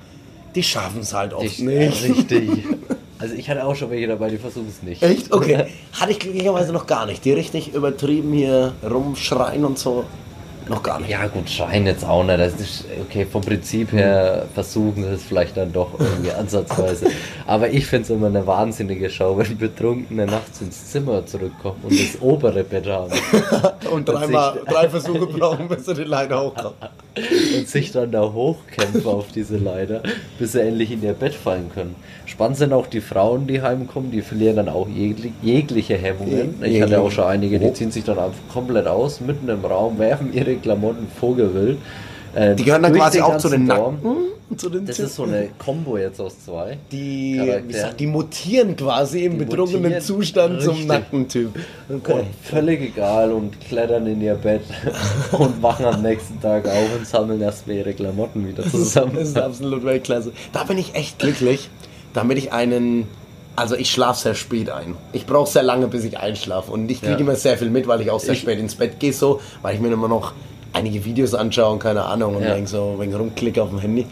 [0.56, 2.04] Die schaffen es halt oft Ich, nicht.
[2.10, 2.50] Richtig.
[3.20, 5.04] Also ich hatte auch schon welche dabei, die versuchen es nicht.
[5.04, 5.32] Echt?
[5.32, 5.65] Okay.
[6.00, 7.24] Hatte ich glücklicherweise noch gar nicht.
[7.24, 10.06] Die richtig übertrieben hier rumschreien und so.
[10.72, 11.10] Noch gar nicht.
[11.10, 12.40] Ja gut, Schein jetzt auch nicht.
[12.40, 17.08] Das ist, okay, vom Prinzip her versuchen sie es vielleicht dann doch irgendwie ansatzweise.
[17.46, 21.92] Aber ich finde es immer eine wahnsinnige Show, wenn Betrunkene nachts ins Zimmer zurückkommen und
[21.92, 23.12] das obere Bett haben
[23.92, 26.78] Und dreimal, drei Versuche brauchen, bis sie die Leiter hochkommen.
[27.58, 30.02] und sich dann da hochkämpfen auf diese Leiter,
[30.40, 31.96] bis sie endlich in ihr Bett fallen können.
[32.26, 36.64] Spannend sind auch die Frauen, die heimkommen, die verlieren dann auch jegli jegliche Hemmungen.
[36.64, 40.00] Ich hatte auch schon einige, die ziehen sich dann einfach komplett aus, mitten im Raum,
[40.00, 41.78] werfen ihre Klamotten vogelwild.
[42.36, 43.95] äh, Die gehören dann quasi auch zu den Dorm.
[43.95, 44.58] Nackten.
[44.58, 46.78] Zu den Das ist so eine Combo jetzt aus zwei.
[46.91, 50.02] Die, sagt, die mutieren quasi im Die betrunkenen.
[50.02, 50.88] Zustand zum Richtig.
[50.89, 51.58] nackten Typ.
[51.89, 52.13] Okay.
[52.13, 54.63] Und völlig egal und klettern in ihr Bett
[55.32, 59.13] und wachen am nächsten Tag auf und sammeln erstmal ihre Klamotten wieder zusammen.
[59.15, 60.34] Das ist absolut Weltklasse.
[60.52, 61.69] Da bin ich echt glücklich,
[62.13, 63.08] damit ich einen.
[63.62, 64.95] Also ich schlafe sehr spät ein.
[65.13, 66.71] Ich brauche sehr lange, bis ich einschlafe.
[66.71, 67.19] Und ich kriege Ja.
[67.19, 69.76] immer sehr viel mit, weil ich auch sehr Ich- spät ins Bett gehe, so, weil
[69.76, 70.34] ich mir immer noch
[70.74, 72.56] einige Videos anschaue und keine Ahnung und Ja.
[72.56, 74.08] denk so, wenn ich rumklicke auf dem Handy.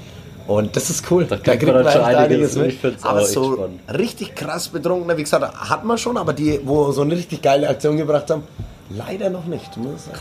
[0.46, 1.26] Und das ist cool.
[1.26, 3.04] Da, kriegt kriegt man man schon einiges einiges mit.
[3.04, 3.80] Aber so spannend.
[3.98, 7.70] richtig krass betrunkener, wie gesagt, hat man schon, aber die, wo so eine richtig geile
[7.70, 8.44] Aktion gebracht haben,
[8.90, 9.72] leider noch nicht.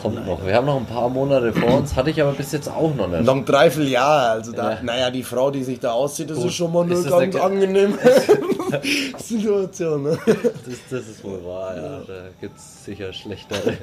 [0.02, 0.44] Kommt noch.
[0.44, 3.08] Wir haben noch ein paar Monate vor uns, hatte ich aber bis jetzt auch noch
[3.08, 3.24] nicht.
[3.24, 4.78] Noch ein Dreivierteljahr, also da, Ja.
[4.82, 6.46] naja, die Frau, die sich da auszieht, das Gut.
[6.48, 7.98] ist schon mal eine ganz eine- angenehme
[9.18, 10.02] Situation.
[10.04, 10.18] Ne?
[10.26, 12.00] Das, das ist wohl wahr, ja.
[12.06, 13.78] Da gibt es sicher schlechtere.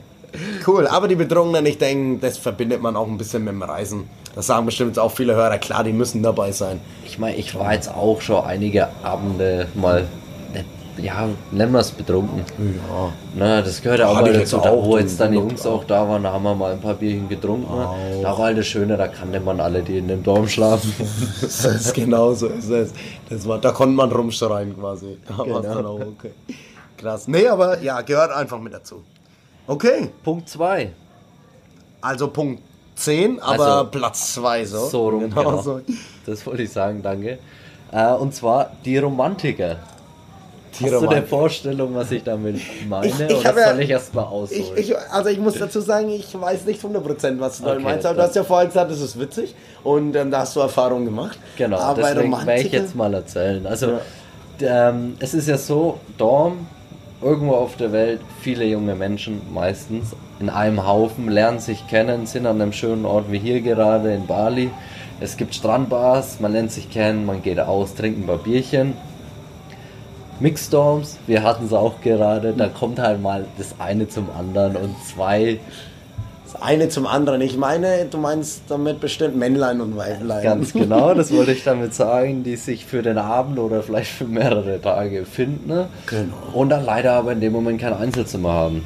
[0.67, 4.09] Cool, aber die Betrunkenen, ich denke, das verbindet man auch ein bisschen mit dem Reisen.
[4.35, 6.81] Das sagen bestimmt auch viele Hörer, klar, die müssen dabei sein.
[7.05, 10.05] Ich meine, ich war jetzt auch schon einige Abende mal,
[10.97, 12.39] ja, nennen wir es betrunken.
[12.59, 13.11] Ja.
[13.35, 16.07] Na, das gehört ja auch mal dazu, da wo jetzt dann die Jungs auch da
[16.07, 17.71] waren, da haben wir mal ein paar Bierchen getrunken.
[17.71, 17.95] Auch.
[18.21, 20.93] Da war halt das Schöne, da kannte man alle, die in dem Dorm schlafen.
[21.41, 22.93] Das ist genau so ist es.
[23.29, 25.17] Das war, da konnte man rumschreien quasi.
[25.27, 25.59] Da Genau.
[25.61, 26.31] dann auch okay.
[26.97, 27.27] Krass.
[27.27, 29.03] Nee, aber ja, gehört einfach mit dazu.
[29.67, 30.91] Okay, Punkt 2.
[32.01, 32.61] also Punkt
[32.95, 34.87] 10, aber Also, Platz 2 so.
[34.87, 35.61] So rum, genau.
[35.61, 35.81] so.
[36.25, 37.39] Das wollte ich sagen, danke.
[37.91, 39.77] Äh, und zwar die Romantiker.
[40.81, 43.05] Hast du eine Vorstellung, was ich damit meine?
[43.07, 44.27] Ich- ich oder ja- soll ich erst mal Ich,
[44.61, 44.71] ausholen?
[44.77, 48.05] ich, also ich muss dazu sagen, ich weiß nicht 100% was du damit Okay, meinst,
[48.05, 51.05] aber du hast ja vorher gesagt, das ist witzig und ähm, da hast du Erfahrungen
[51.05, 51.37] gemacht.
[51.57, 53.65] Genau, aber deswegen werde ich jetzt mal erzählen.
[53.67, 53.93] Also,
[54.61, 56.67] ähm, es ist ja so, Dorm,
[57.21, 62.45] irgendwo auf der Welt, viele junge Menschen meistens in einem Haufen, lernen sich kennen, sind
[62.45, 64.69] an einem schönen Ort wie hier gerade in Bali.
[65.21, 68.93] Es gibt Strandbars, man lernt sich kennen, man geht aus, trinkt ein paar Bierchen.
[70.39, 74.95] Mixstorms, wir hatten es auch gerade, da kommt halt mal das eine zum anderen und
[75.05, 75.59] zwei
[76.43, 77.41] Das eine zum anderen.
[77.41, 80.43] Ich meine, du meinst damit bestimmt Männlein und Weiblein.
[80.43, 84.25] Ganz genau, das wollte ich damit sagen, die sich für den Abend oder vielleicht für
[84.25, 85.87] mehrere Tage finden ne?
[86.07, 86.33] Genau.
[86.53, 88.83] und dann leider aber in dem Moment kein Einzelzimmer haben.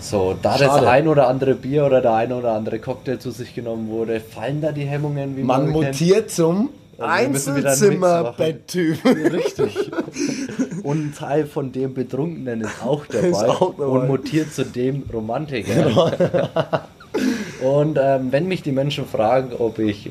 [0.00, 0.88] So, da das Schade.
[0.88, 4.60] ein oder andere Bier oder der ein oder andere Cocktail zu sich genommen wurde, fallen
[4.60, 5.86] da die Hemmungen, wie Man man, kennt.
[6.00, 7.50] mutiert zum Also.
[7.52, 9.04] Einzelzimmer-Betttyp.
[9.04, 9.90] Richtig.
[10.82, 13.84] Und ein Teil von dem Betrunkenen ist auch dabei, Ist auch dabei.
[13.86, 16.84] und mutiert zu dem Romantiker.
[17.62, 20.10] und ähm, wenn mich die Menschen fragen, ob ich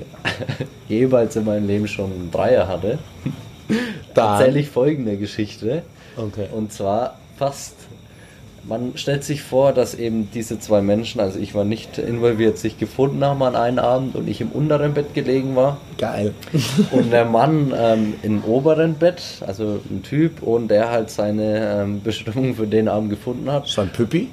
[0.89, 2.97] jeweils in meinem Leben schon einen Dreier hatte,
[4.15, 5.83] Dann- erzähle ich folgende Geschichte.
[6.17, 6.47] Okay.
[6.51, 7.75] Und zwar fast.
[8.65, 12.77] Man stellt sich vor, dass eben diese zwei Menschen, also ich war nicht involviert, sich
[12.79, 15.77] gefunden haben an einem Abend und ich im unteren Bett gelegen war.
[15.97, 16.33] Geil.
[16.91, 22.01] Und der Mann ähm, im oberen Bett, also ein Typ, und der halt seine ähm,
[22.01, 23.67] Bestimmung für den Abend gefunden hat.
[23.67, 24.29] So ein Püppi?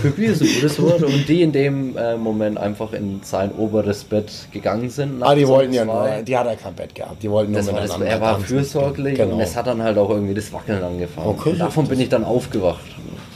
[0.00, 1.02] Püppi ist ein gutes Wort.
[1.02, 5.22] Und die in dem äh, Moment einfach in sein oberes Bett gegangen sind.
[5.22, 7.22] Ah, die wollten ja nur, die hat ja kein Bett gehabt.
[7.22, 9.34] Die wollten nur war das, miteinander er war fürsorglich Genau.
[9.34, 11.26] und es hat dann halt auch irgendwie das Wackeln angefangen.
[11.26, 12.84] Okay, und davon bin ich dann aufgewacht.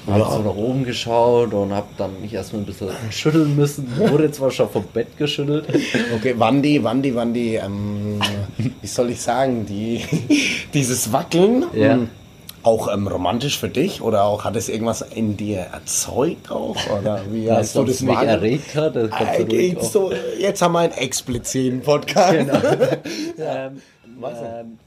[0.06, 0.30] Hab Ja.
[0.30, 3.90] so nach oben geschaut und hab dann mich erstmal ein bisschen schütteln müssen.
[3.98, 5.66] Wurde zwar schon vom Bett geschüttelt.
[6.14, 8.20] Okay, wann die, wann die, wann die, ähm,
[8.80, 10.02] wie soll ich sagen, die,
[10.74, 11.92] dieses Wackeln, Ja.
[11.94, 12.10] ähm,
[12.62, 17.20] auch ähm, romantisch für dich oder auch hat es irgendwas in dir erzeugt auch oder
[17.30, 18.96] wie hast du ob das mich erregt hat.
[18.96, 22.32] Das du auch- so, jetzt haben wir einen expliziten Podcast.
[22.32, 22.54] Genau.
[23.38, 24.78] ähm,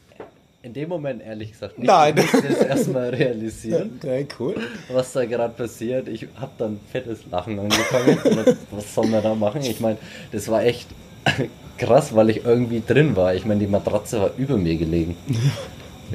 [0.61, 1.87] in dem Moment ehrlich gesagt nicht.
[1.87, 2.15] Nein.
[2.17, 4.55] Ich musste es erstmal realisieren, Okay, cool.
[4.91, 6.07] was da gerade passiert.
[6.07, 8.17] Ich habe dann fettes Lachen angefangen.
[8.71, 9.61] was soll man da machen?
[9.61, 9.97] Ich meine,
[10.31, 10.87] das war echt
[11.77, 13.33] krass, weil ich irgendwie drin war.
[13.35, 15.15] Ich meine, die Matratze war über mir gelegen.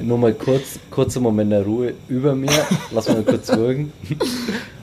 [0.01, 2.49] Nur mal kurz, kurzer Moment der Ruhe über mir.
[2.91, 3.93] Lass mal kurz würgen.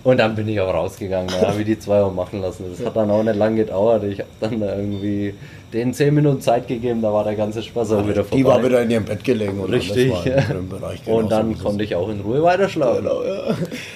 [0.04, 1.28] Und dann bin ich auch rausgegangen.
[1.28, 2.64] Da habe ich die zwei auch machen lassen.
[2.76, 4.04] Das hat dann auch nicht lange gedauert.
[4.04, 5.34] Ich habe dann da irgendwie
[5.72, 7.02] den 10 Minuten Zeit gegeben.
[7.02, 8.36] Da war der ganze Spaß auch wieder vorbei.
[8.36, 10.12] Die war wieder in ihrem Bett gelegen oder Richtig.
[10.68, 11.64] Bereich Und dann genauso.
[11.64, 13.04] konnte ich auch in Ruhe weiterschlafen.
[13.04, 13.54] Genau, ja.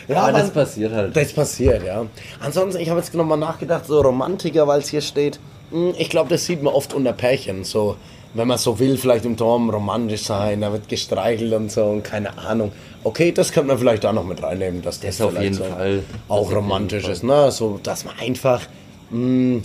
[0.08, 1.16] Ja, aber das passiert halt.
[1.16, 2.04] Das passiert, ja.
[2.40, 5.40] Ansonsten, ich habe jetzt nochmal nachgedacht, so Romantiker, weil es hier steht.
[5.70, 7.64] hm, Ich glaube, das sieht man oft unter Pärchen.
[7.64, 7.96] So,
[8.36, 12.02] wenn man so will, vielleicht im Turm romantisch sein, da wird gestreichelt und so und
[12.04, 12.72] keine Ahnung.
[13.04, 15.56] Okay, das könnte man vielleicht auch noch mit reinnehmen, dass das, Das auf vielleicht jeden
[15.56, 16.02] so Fall.
[16.28, 17.22] Auch romantisch ist.
[17.22, 17.50] Ne?
[17.50, 18.62] So, dass man einfach.
[19.10, 19.62] hm,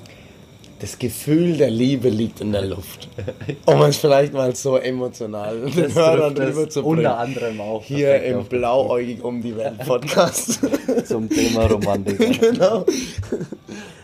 [0.80, 3.08] das Gefühl der Liebe liegt in der Luft.
[3.66, 6.98] Um es vielleicht mal so emotional den Das Hörern drüber zu bringen.
[6.98, 10.60] unter anderem auch Hier im Blauäugig um die Welt Podcast.
[11.06, 12.18] zum Thema Romantik.
[12.42, 12.84] genau.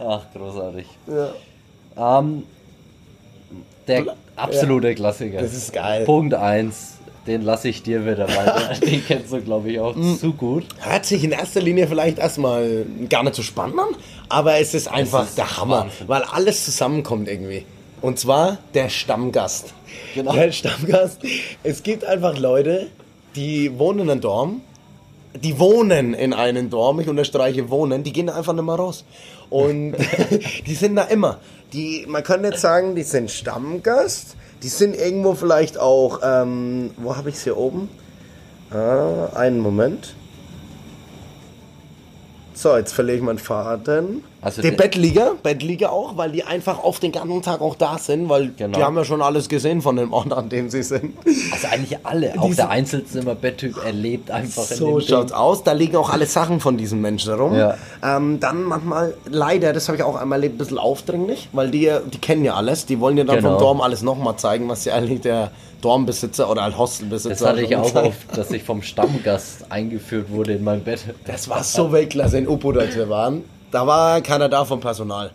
[0.07, 0.85] Ach, großartig.
[1.07, 2.19] Ja.
[2.19, 2.43] Ähm,
[3.87, 5.41] der absolute Klassiker.
[5.41, 6.05] Das ist geil.
[6.05, 6.93] Punkt 1.
[7.25, 8.73] Den lasse ich dir wieder weiter.
[8.85, 10.15] Den kennst du, glaube ich, auch Mm.
[10.15, 10.65] zu gut.
[10.79, 13.95] Hört sich in erster Linie vielleicht erstmal gar nicht so spannend an,
[14.29, 16.07] aber es ist einfach ist der Hammer, Wahnsinn.
[16.07, 17.65] weil alles zusammenkommt irgendwie.
[18.01, 19.73] Und zwar der Stammgast.
[20.15, 20.31] Genau.
[20.33, 21.19] Der Stammgast.
[21.63, 22.87] Es gibt einfach Leute,
[23.35, 24.61] die wohnen in einem Dorm,
[25.43, 29.03] die wohnen in einem Dorm, ich unterstreiche wohnen, die gehen einfach nicht mehr raus.
[29.49, 29.95] Und
[30.65, 31.39] die sind da immer.
[31.73, 37.15] Die, man könnte jetzt sagen, die sind Stammgast, die sind irgendwo vielleicht auch, ähm, wo
[37.15, 37.89] habe ich es hier oben?
[38.71, 40.15] Ah, einen Moment.
[42.53, 44.23] So, jetzt verlege ich meinen Faden.
[44.39, 48.29] Also die Bettliga, Bettliga auch, weil die einfach oft den ganzen Tag auch da sind,
[48.29, 48.77] weil Genau.
[48.77, 51.15] die haben ja schon alles gesehen von dem Ort, an dem sie sind.
[51.51, 52.33] Also eigentlich alle.
[52.39, 55.35] Auch Diese- der Einzelzimmer-Betttyp erlebt einfach in So schaut's Ding.
[55.35, 55.63] aus.
[55.63, 57.55] Da liegen auch alle Sachen von diesen Menschen rum.
[57.55, 57.75] Ja.
[58.03, 61.91] Ähm, dann manchmal, leider, das habe ich auch einmal erlebt, ein bisschen aufdringlich, weil die,
[62.13, 62.85] die kennen ja alles.
[62.85, 63.53] Die wollen ja dann Genau.
[63.53, 65.49] vom Dorm alles nochmal zeigen, was ja eigentlich der
[65.81, 70.53] Dormbesitzer oder halt Hostelbesitzer Das hatte ich auch oft, dass ich vom Stammgast eingeführt wurde
[70.53, 70.99] in mein Bett.
[71.25, 73.43] Das war so Weltklasse in Ubud, als wir waren.
[73.71, 75.31] Da war keiner da vom Personal.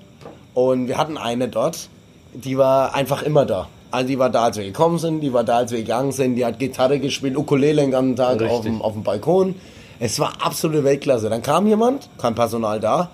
[0.55, 1.89] Und wir hatten eine dort,
[2.33, 3.69] die war einfach immer da.
[3.91, 6.37] Also die war da, als wir gekommen sind, die war da, als wir gegangen sind,
[6.37, 8.51] die hat Gitarre gespielt, Ukulele den ganzen Tag Richtig.
[8.51, 9.55] auf dem, auf dem Balkon.
[10.01, 11.29] Es war absolute Weltklasse.
[11.29, 13.11] Dann kam jemand, kein Personal da,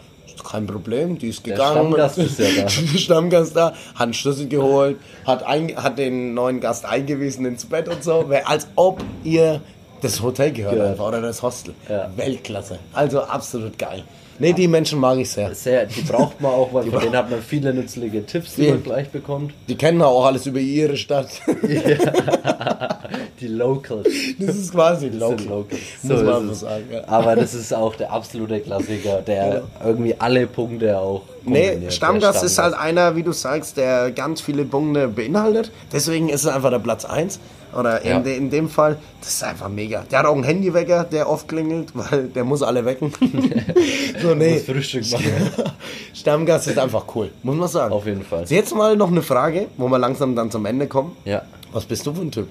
[0.49, 1.89] kein Problem, die ist Der gegangen.
[1.89, 2.69] Stammgast ist ja da.
[2.99, 7.89] Stammgast da, hat einen Schlüssel geholt, hat, ein, hat den neuen Gast eingewiesen ins Bett
[7.89, 9.61] und so, als ob ihr
[10.01, 10.93] Das Hotel gehört Gehört.
[10.93, 11.75] einfach oder das Hostel.
[11.89, 12.09] Ja.
[12.17, 12.79] Weltklasse.
[12.93, 14.05] Also absolut geil.
[14.41, 15.55] Nee, die Menschen mag ich sehr.
[15.55, 18.63] Sehr, die braucht man auch, weil von bra- denen hat man viele nützliche Tipps, die
[18.63, 18.71] Viel.
[18.75, 19.53] man gleich bekommt.
[19.69, 21.29] Die kennen auch alles über ihre Stadt.
[23.41, 24.09] Die Locals.
[24.39, 25.47] Das ist quasi Das local.
[25.47, 25.81] Locals.
[26.03, 26.85] Muss So man ist sagen.
[26.93, 27.03] Ja.
[27.09, 31.23] Aber das ist auch der absolute Klassiker, der irgendwie alle Punkte auch.
[31.45, 35.71] Nee, Stammgast ist halt einer, wie du sagst, der ganz viele Punkte beinhaltet.
[35.93, 37.39] Deswegen ist es einfach der Platz 1.
[37.77, 38.19] Oder in, Ja.
[38.21, 40.05] de, in dem Fall, das ist einfach mega.
[40.11, 43.13] Der hat auch einen Handywecker, der oft klingelt, weil der muss alle wecken.
[44.23, 44.55] so, nee.
[44.55, 45.25] Muss Frühstück machen.
[46.15, 47.93] Stammgast ist einfach cool, muss man sagen.
[47.93, 48.45] Auf jeden Fall.
[48.49, 51.17] Jetzt mal noch eine Frage, wo wir langsam dann zum Ende kommen.
[51.25, 51.43] Ja.
[51.73, 52.49] Was bist du für ein Typ?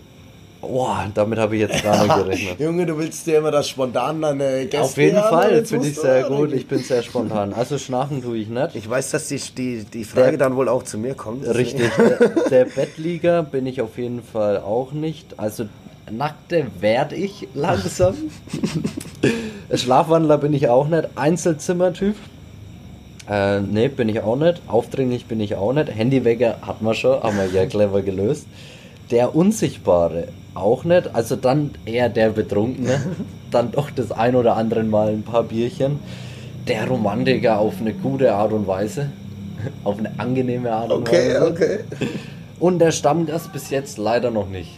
[0.61, 2.59] Boah, damit habe ich jetzt gar nicht gerechnet.
[2.59, 5.95] Junge, du willst dir immer das spontan deine Gäste Auf jeden Fall, jetzt finde ich
[5.99, 6.51] sehr gut.
[6.53, 7.53] Ich bin sehr spontan.
[7.53, 8.75] Also schnarchen tue ich nicht.
[8.75, 11.45] Ich weiß, dass die, die, die Frage Der- dann wohl auch zu mir kommt.
[11.47, 11.91] Richtig.
[11.97, 15.39] Der, der Bettlieger bin ich auf jeden Fall auch nicht.
[15.39, 15.65] Also
[16.09, 18.15] Nackte werde ich langsam.
[19.73, 21.07] Schlafwandler bin ich auch nicht.
[21.15, 22.15] Einzelzimmertyp.
[23.29, 24.61] Äh, nee, bin ich auch nicht.
[24.67, 25.93] Aufdringlich bin ich auch nicht.
[25.93, 28.45] Handywecker hatten wir schon, haben wir ja clever gelöst.
[29.11, 31.13] Der Unsichtbare auch nicht.
[31.15, 33.01] Also dann eher der Betrunkene.
[33.51, 35.99] dann doch das ein oder andere Mal ein paar Bierchen.
[36.67, 39.09] Der Romantiker auf eine gute Art und Weise.
[39.83, 41.47] Auf eine angenehme Art und Okay, Weise.
[41.47, 41.79] okay.
[42.59, 44.71] Und der Stammgast bis jetzt leider noch nicht.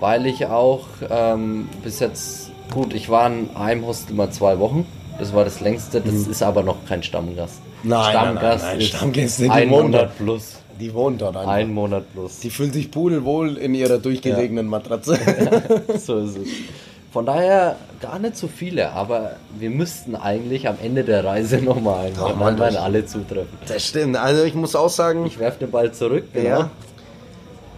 [0.00, 4.86] Weil ich auch ähm, bis jetzt, gut, ich war in einem Hostel mal zwei Wochen.
[5.18, 7.60] Das war das längste, das ist aber noch kein Stammgast.
[7.82, 7.90] Mhm.
[7.90, 10.16] Nein, Stammgast nein, nein, nein, ist Stammgäste, die ein wohnen Monat dort.
[10.18, 10.56] plus.
[10.80, 11.52] Die wohnt dort einfach.
[11.52, 12.40] Ein Monat plus.
[12.40, 15.18] Die fühlt sich pudelwohl in ihrer durchgelegenen Matratze.
[15.98, 16.48] so ist es.
[17.12, 22.10] Von daher gar nicht so viele, aber wir müssten eigentlich am Ende der Reise nochmal
[22.16, 23.58] Doch, einmal, das- alle zutreffen.
[23.68, 24.16] Das stimmt.
[24.16, 26.48] Also ich muss auch sagen, Ich werfe den Ball zurück, genau.
[26.48, 26.70] ja.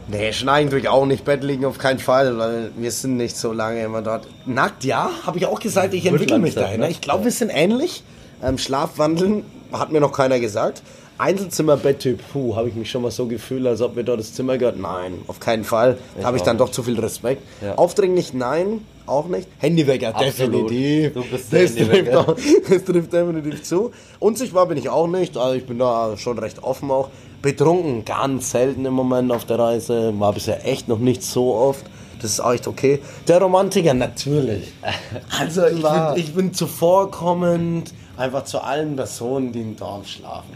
[0.07, 3.37] Nee, schneiden tue ich auch nicht, Bett liegen auf keinen Fall, weil wir sind nicht
[3.37, 4.29] so lange immer dort.
[4.45, 6.81] Nackt, ja, habe ich auch gesagt, ich entwickle mich dahin.
[6.81, 6.91] ne?
[6.91, 8.03] Ich glaube, wir sind ähnlich.
[8.43, 10.83] Ähm, Schlafwandeln hat mir noch keiner gesagt.
[11.17, 14.35] Einzelzimmer, Betttyp, puh, habe ich mich schon mal so gefühlt, als ob mir dort das
[14.35, 14.79] Zimmer gehört.
[14.79, 15.97] Nein, auf keinen Fall.
[16.19, 17.43] Da habe ich auch dann doch zu viel Respekt.
[17.63, 17.77] Ja.
[17.77, 19.49] Aufdringlich, nein, auch nicht.
[19.59, 20.71] Handywecker, Absolut.
[20.71, 21.15] definitiv.
[21.15, 22.37] Du bist der das, trifft auch,
[22.69, 23.93] das trifft definitiv zu.
[24.19, 27.11] Unsichtbar bin ich auch nicht, also ich bin da schon recht offen auch.
[27.43, 31.85] Betrunken, ganz selten im Moment auf der Reise, war bisher echt noch nicht so oft.
[32.21, 33.01] Das ist echt okay.
[33.29, 34.73] Der Romantiker, natürlich.
[35.39, 40.51] Also ich bin, ich bin zuvorkommend, einfach zu allen Personen, die im Dorf schlafen.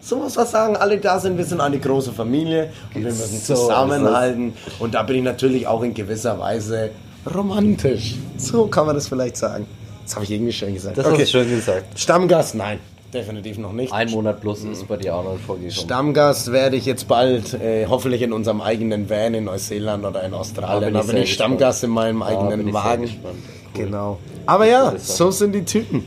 [0.00, 3.38] So muss man sagen, alle da sind, wir sind eine große Familie und wir müssen
[3.40, 4.52] So zusammenhalten.
[4.78, 6.90] Und da bin ich natürlich auch in gewisser Weise
[7.34, 8.16] romantisch.
[8.36, 9.66] So kann man das vielleicht sagen.
[10.04, 10.98] Das habe ich irgendwie schön gesagt.
[10.98, 11.98] Das hast du schön gesagt.
[11.98, 12.78] Stammgast, nein,
[13.14, 13.90] definitiv noch nicht.
[13.94, 15.70] Ein Monat plus ist bei dir auch noch vorgekommen.
[15.70, 20.32] Stammgast werde ich jetzt bald, äh, hoffentlich in unserem eigenen Van in Neuseeland oder in
[20.32, 20.84] Da Australien.
[20.84, 23.02] bin Da ich bin sehr ich Stammgast in meinem Da bin eigenen Wagen.
[23.02, 23.36] gespannt.
[23.74, 23.84] Cool.
[23.86, 24.18] Genau.
[24.44, 26.04] Aber ja, so sind die Typen.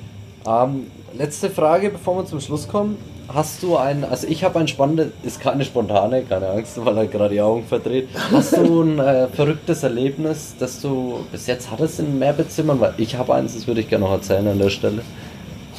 [0.47, 2.97] Ähm, letzte Frage, bevor wir zum Schluss kommen.
[3.27, 7.07] Hast du ein, also ich habe ein spannendes, ist keine spontane, keine Angst, weil er
[7.07, 8.07] gerade die Augen verdreht.
[8.31, 12.79] Hast du ein äh, verrücktes Erlebnis, das du bis jetzt hattest in Mehrbettzimmern?
[12.79, 15.01] Weil ich habe eins, das würde ich gerne noch erzählen an der Stelle.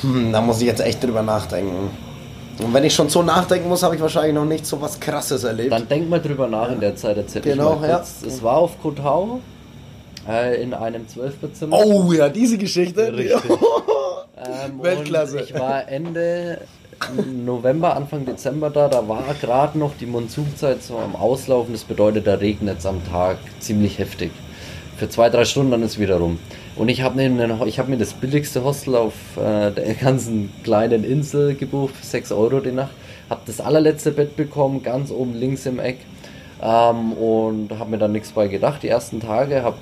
[0.02, 1.90] Hm, da muss ich jetzt echt drüber nachdenken.
[2.62, 5.44] Und wenn ich schon so nachdenken muss, habe ich wahrscheinlich noch nicht so was Krasses
[5.44, 5.72] erlebt.
[5.72, 7.96] Dann denk mal drüber nach in der Zeit, erzähl Genau, ich mal ja.
[7.96, 8.22] kurz.
[8.26, 9.40] Es war auf Kotau,
[10.28, 11.78] äh, in einem Zwölfbettzimmer.
[11.78, 13.16] oh ja, diese Geschichte.
[13.16, 13.50] Richtig.
[14.46, 15.40] Ähm, Weltklasse.
[15.40, 16.60] Ich war Ende
[17.44, 18.88] November, Anfang Dezember da.
[18.88, 21.72] Da war gerade noch die Monsunzeit so am Auslaufen.
[21.72, 24.30] Das bedeutet, da regnet es am Tag ziemlich heftig.
[24.96, 26.38] Für zwei, drei Stunden dann ist wieder rum.
[26.76, 31.94] Und ich habe hab mir das billigste Hostel auf äh, der ganzen kleinen Insel gebucht
[31.96, 32.92] für 6 Euro die Nacht.
[33.30, 35.98] Habe das allerletzte Bett bekommen, ganz oben links im Eck.
[36.62, 38.82] Ähm, und habe mir dann nichts bei gedacht.
[38.82, 39.76] Die ersten Tage habe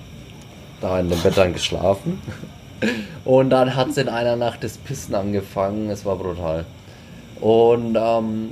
[0.80, 2.20] da in dem Bett dann geschlafen.
[3.24, 5.90] Und dann hat es in einer Nacht das Pissen angefangen.
[5.90, 6.64] Es war brutal.
[7.40, 8.50] Und ähm,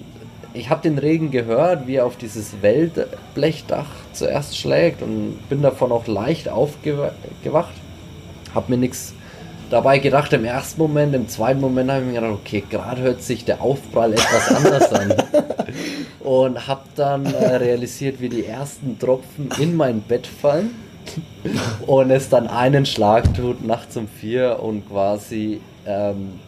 [0.53, 5.93] ich habe den Regen gehört, wie er auf dieses Weltblechdach zuerst schlägt und bin davon
[5.93, 7.75] auch leicht aufgewacht.
[8.55, 9.15] Hab mir nichts
[9.71, 11.15] dabei gedacht im ersten Moment.
[11.15, 14.93] Im zweiten Moment habe ich mir gedacht, okay, gerade hört sich der Aufprall etwas anders
[14.93, 15.15] an.
[16.21, 20.84] Und habe dann äh, realisiert, wie die ersten Tropfen in mein Bett fallen
[21.87, 26.41] und es dann einen Schlag tut nachts um vier und quasi ähm,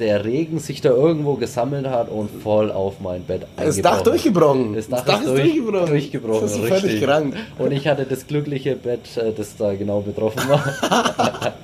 [0.00, 4.74] der Regen sich da irgendwo gesammelt hat und voll auf mein Bett Das Dach durchgebrochen.
[4.74, 5.86] Das Dach, ist, durch, durchgebrochen.
[5.86, 6.40] durchgebrochen.
[6.42, 6.80] Das ist richtig.
[6.80, 7.36] völlig krank.
[7.58, 10.62] Und ich hatte das glückliche Bett, äh, das da genau betroffen war.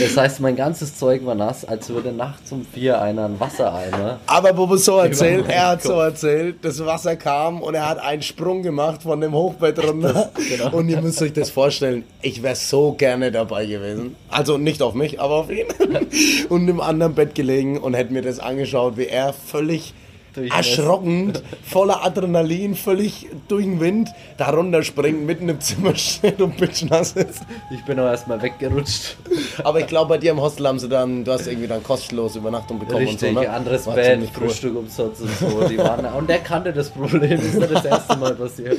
[0.00, 4.20] das heißt, mein ganzes Zeug war nass, als würde nachts um vier einer einen Wassereimer.
[4.26, 8.22] Aber Bobo so erzählt, er hat so erzählt, das Wasser kam und er hat einen
[8.22, 10.30] Sprung gemacht von dem Hochbett runter.
[10.34, 10.76] Das, genau.
[10.76, 14.16] Und ihr müsst euch das vorstellen, ich wäre so gerne dabei gewesen.
[14.28, 15.66] Also nicht auf mich, aber auf ihn.
[16.48, 19.94] Und im anderen Bett gelegen und hätte mir das angeschaut, wie er völlig
[20.36, 27.12] erschrockend, voller Adrenalin, völlig durch den Wind, da runterspringt, mitten im Zimmer steht und bitchnass
[27.12, 27.42] ist.
[27.70, 29.16] Ich bin auch erstmal weggerutscht.
[29.62, 32.36] Aber ich glaube, bei dir im Hostel haben sie dann, du hast irgendwie dann kostenlos
[32.36, 33.50] Übernachtung bekommen Richtig, und so, ne?
[33.50, 34.80] anderes War Bett, Frühstück cool.
[34.80, 35.68] umsonst und so.
[35.68, 38.78] Die waren, und der kannte das Problem, das ist ja das erste Mal passiert.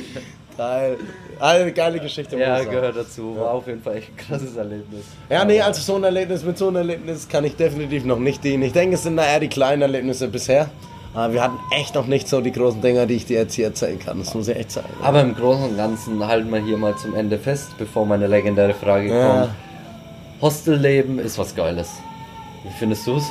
[0.56, 0.96] Geil.
[1.40, 2.38] Eine geile Geschichte.
[2.38, 3.36] Ja, gehört dazu.
[3.36, 5.04] War auf jeden Fall echt ein krasses Erlebnis.
[5.28, 8.44] Ja, nee, also so ein Erlebnis, mit so einem Erlebnis kann ich definitiv noch nicht
[8.44, 8.62] dienen.
[8.62, 10.68] Ich denke, es sind eher die kleinen Erlebnisse bisher.
[11.14, 13.66] Aber wir hatten echt noch nicht so die großen Dinger, die ich dir jetzt hier
[13.66, 14.18] erzählen kann.
[14.18, 14.88] Das muss ich echt sagen.
[15.00, 18.74] Aber im Großen und Ganzen halten wir hier mal zum Ende fest, bevor meine legendäre
[18.74, 19.28] Frage ja.
[19.28, 19.50] kommt.
[20.40, 21.88] Hostelleben ist was Geiles.
[22.64, 23.24] Wie findest du es?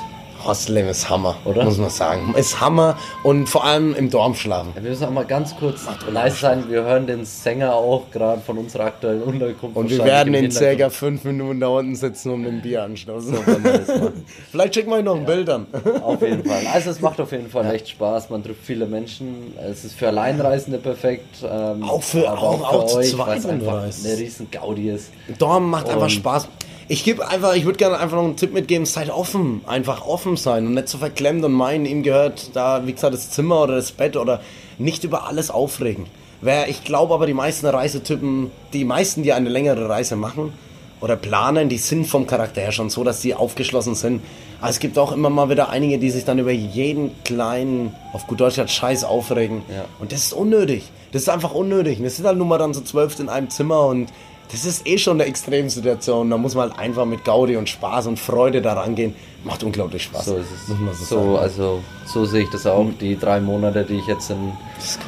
[0.46, 1.64] Hostleben ist Hammer, oder?
[1.64, 2.34] Muss man sagen.
[2.38, 4.74] Ist Hammer und vor allem im Dorm schlafen.
[4.76, 5.82] Ja, wir müssen auch mal ganz kurz
[6.12, 6.66] nice sein.
[6.70, 9.76] Wir hören den Sänger auch gerade von unserer aktuellen Unterkunft.
[9.76, 13.38] Und wir werden in circa fünf Minuten da unten sitzen und ein Bier anschließen.
[14.52, 15.68] Vielleicht schicken wir euch noch ein Bild an.
[16.02, 16.62] Auf jeden Fall.
[16.74, 18.30] Also es macht auf jeden Fall echt Spaß.
[18.30, 19.54] Man trifft viele Menschen.
[19.70, 21.44] Es ist für Alleinreisende perfekt.
[21.44, 25.12] Ähm, auch für, auch, auch, für auch euch, weil es einfach eine riesen Gaudi ist.
[25.38, 26.48] Dorm macht und einfach Spaß.
[26.88, 30.36] Ich gebe einfach, ich würde gerne einfach noch einen Tipp mitgeben, seid offen, einfach offen
[30.36, 33.76] sein und nicht so verklemmt und meinen, ihm gehört da, wie gesagt, das Zimmer oder
[33.76, 34.42] das Bett oder
[34.78, 36.08] nicht über alles aufregen.
[36.42, 40.52] Wer, ich glaube aber, die meisten Reisetypen, die meisten, die eine längere Reise machen
[41.00, 44.22] oder planen, die sind vom Charakter her schon so, dass sie aufgeschlossen sind.
[44.60, 48.28] Aber es gibt auch immer mal wieder einige, die sich dann über jeden kleinen, auf
[48.28, 49.62] gut Deutsch, Scheiß aufregen.
[49.70, 49.86] Ja.
[50.00, 50.92] Und das ist unnötig.
[51.14, 52.02] Das ist einfach unnötig.
[52.02, 54.10] Wir sind halt nun mal dann so zwölf in einem Zimmer und
[54.54, 56.30] das ist eh schon eine Extremsituation.
[56.30, 59.16] Da muss man halt einfach mit Gaudi und Spaß und Freude daran gehen.
[59.44, 60.26] Macht unglaublich Spaß.
[60.26, 60.68] So ist es.
[60.70, 62.84] Muss man so, so also so sehe ich das auch.
[62.84, 62.98] Mhm.
[63.00, 64.54] Die drei Monate, die ich jetzt in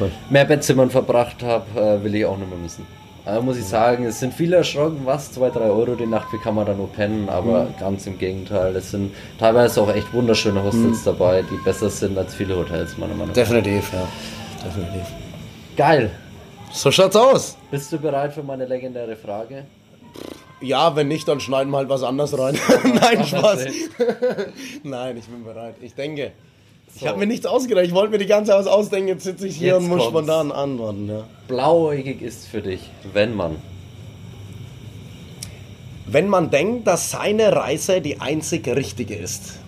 [0.02, 0.12] cool.
[0.32, 2.86] Mehrbettzimmern verbracht habe, äh, will ich auch nicht mehr missen.
[3.24, 6.38] Also muss ich sagen, es sind viele erschrocken, was, 2, 3 Euro die Nacht, wie
[6.38, 7.80] kann man da nur pennen, aber mhm.
[7.80, 11.06] ganz im Gegenteil, es sind teilweise auch echt wunderschöne Hostels mhm.
[11.06, 13.34] dabei, die besser sind als viele Hotels, meiner Meinung nach.
[13.34, 14.08] Definitiv, ja.
[14.64, 15.08] Definitiv.
[15.76, 16.12] Geil,
[16.72, 17.57] so schaut's aus.
[17.72, 19.66] Bist du bereit für meine legendäre Frage?
[20.61, 22.57] Ja, wenn nicht, dann schneiden wir halt was anderes rein.
[22.84, 23.66] Nein, Spaß.
[24.84, 25.76] Nein, ich bin bereit.
[25.82, 26.32] Ich denke.
[26.88, 27.01] So.
[27.01, 27.86] Ich habe mir nichts ausgedacht.
[27.86, 29.09] Ich wollte mir die ganze Zeit was ausdenken.
[29.09, 30.11] Jetzt sitze ich hier Jetzt und muss kommt's.
[30.11, 31.09] spontan antworten.
[31.09, 31.24] Ja.
[31.47, 33.57] Blauäugig ist für dich, wenn man.
[36.07, 39.59] Wenn man denkt, dass seine Reise die einzig richtige ist.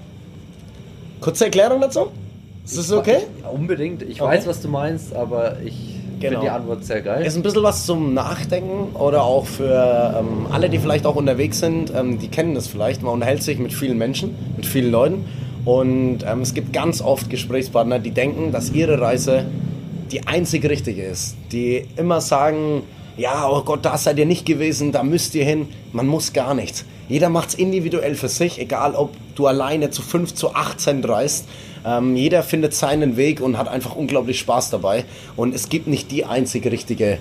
[1.20, 2.12] Kurze Erklärung dazu?
[2.64, 3.24] Ist das okay?
[3.42, 4.04] Ja, unbedingt.
[4.04, 4.32] Ich okay.
[4.36, 6.40] weiß, was du meinst, aber ich Genau.
[6.40, 7.26] Finde die Antwort sehr geil.
[7.26, 11.60] Ist ein bisschen was zum Nachdenken oder auch für ähm, alle, die vielleicht auch unterwegs
[11.60, 13.04] sind, ähm, die kennen das vielleicht.
[13.04, 15.26] Man unterhält sich mit vielen Menschen, mit vielen Leuten
[15.66, 19.46] und ähm, es gibt ganz oft Gesprächspartner, die denken, dass ihre Reise
[20.12, 21.36] die einzig richtige ist.
[21.52, 22.84] Die immer sagen,
[23.18, 25.68] ja, oh Gott, da seid ihr nicht gewesen, da müsst ihr hin.
[25.92, 26.86] Man muss gar nichts.
[27.10, 31.46] Jeder macht es individuell für sich, egal ob du alleine zu 5, zu 18 reist
[31.88, 35.06] ähm, jeder findet seinen Weg und hat einfach unglaublich Spaß dabei.
[35.36, 37.18] Und es gibt nicht die einzige richtige,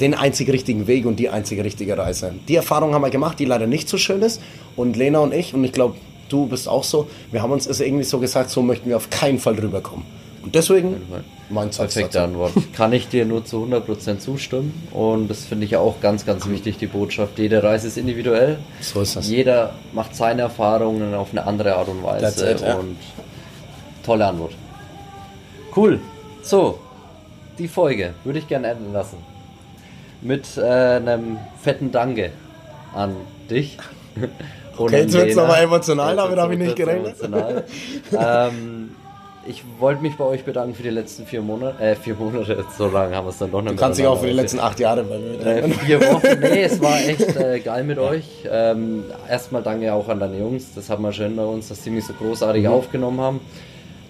[0.00, 2.34] den einzig richtigen Weg und die einzige richtige Reise.
[2.46, 4.40] Die Erfahrung haben wir gemacht, die leider nicht so schön ist.
[4.76, 5.96] Und Lena und ich, und ich glaube,
[6.28, 9.40] du bist auch so, wir haben uns irgendwie so gesagt, so möchten wir auf keinen
[9.40, 10.06] Fall drüber kommen.
[10.42, 11.02] Und deswegen
[11.50, 12.52] mein Perfekte Antwort.
[12.72, 14.88] Kann ich dir nur zu 100% zustimmen.
[14.92, 17.38] Und das finde ich auch ganz, ganz wichtig, die Botschaft.
[17.38, 18.58] Jede Reise ist individuell.
[18.80, 19.28] So ist das.
[19.28, 22.50] Jeder macht seine Erfahrungen auf eine andere Art und Weise.
[22.50, 22.74] It, ja.
[22.74, 22.96] Und
[24.04, 24.52] Tolle Antwort.
[25.76, 26.00] Cool.
[26.42, 26.78] So,
[27.58, 29.18] die Folge würde ich gerne enden lassen.
[30.22, 32.32] Mit äh, einem fetten Danke
[32.94, 33.16] an
[33.50, 33.78] dich.
[34.76, 37.16] okay, jetzt wird es nochmal emotional, damit habe ich nicht gerechnet.
[38.18, 38.90] ähm,
[39.48, 41.82] ich wollte mich bei euch bedanken für die letzten vier Monate.
[41.82, 44.20] Äh, vier Monate, so lange haben wir es dann doch noch Du kannst dich auch
[44.20, 47.60] für die letzten acht Jahre bei mir äh, Vier Wochen, nee, es war echt äh,
[47.60, 48.24] geil mit euch.
[48.50, 51.90] Ähm, erstmal danke auch an deine Jungs, das hat man schön bei uns, dass sie
[51.90, 52.70] mich so großartig mhm.
[52.70, 53.40] aufgenommen haben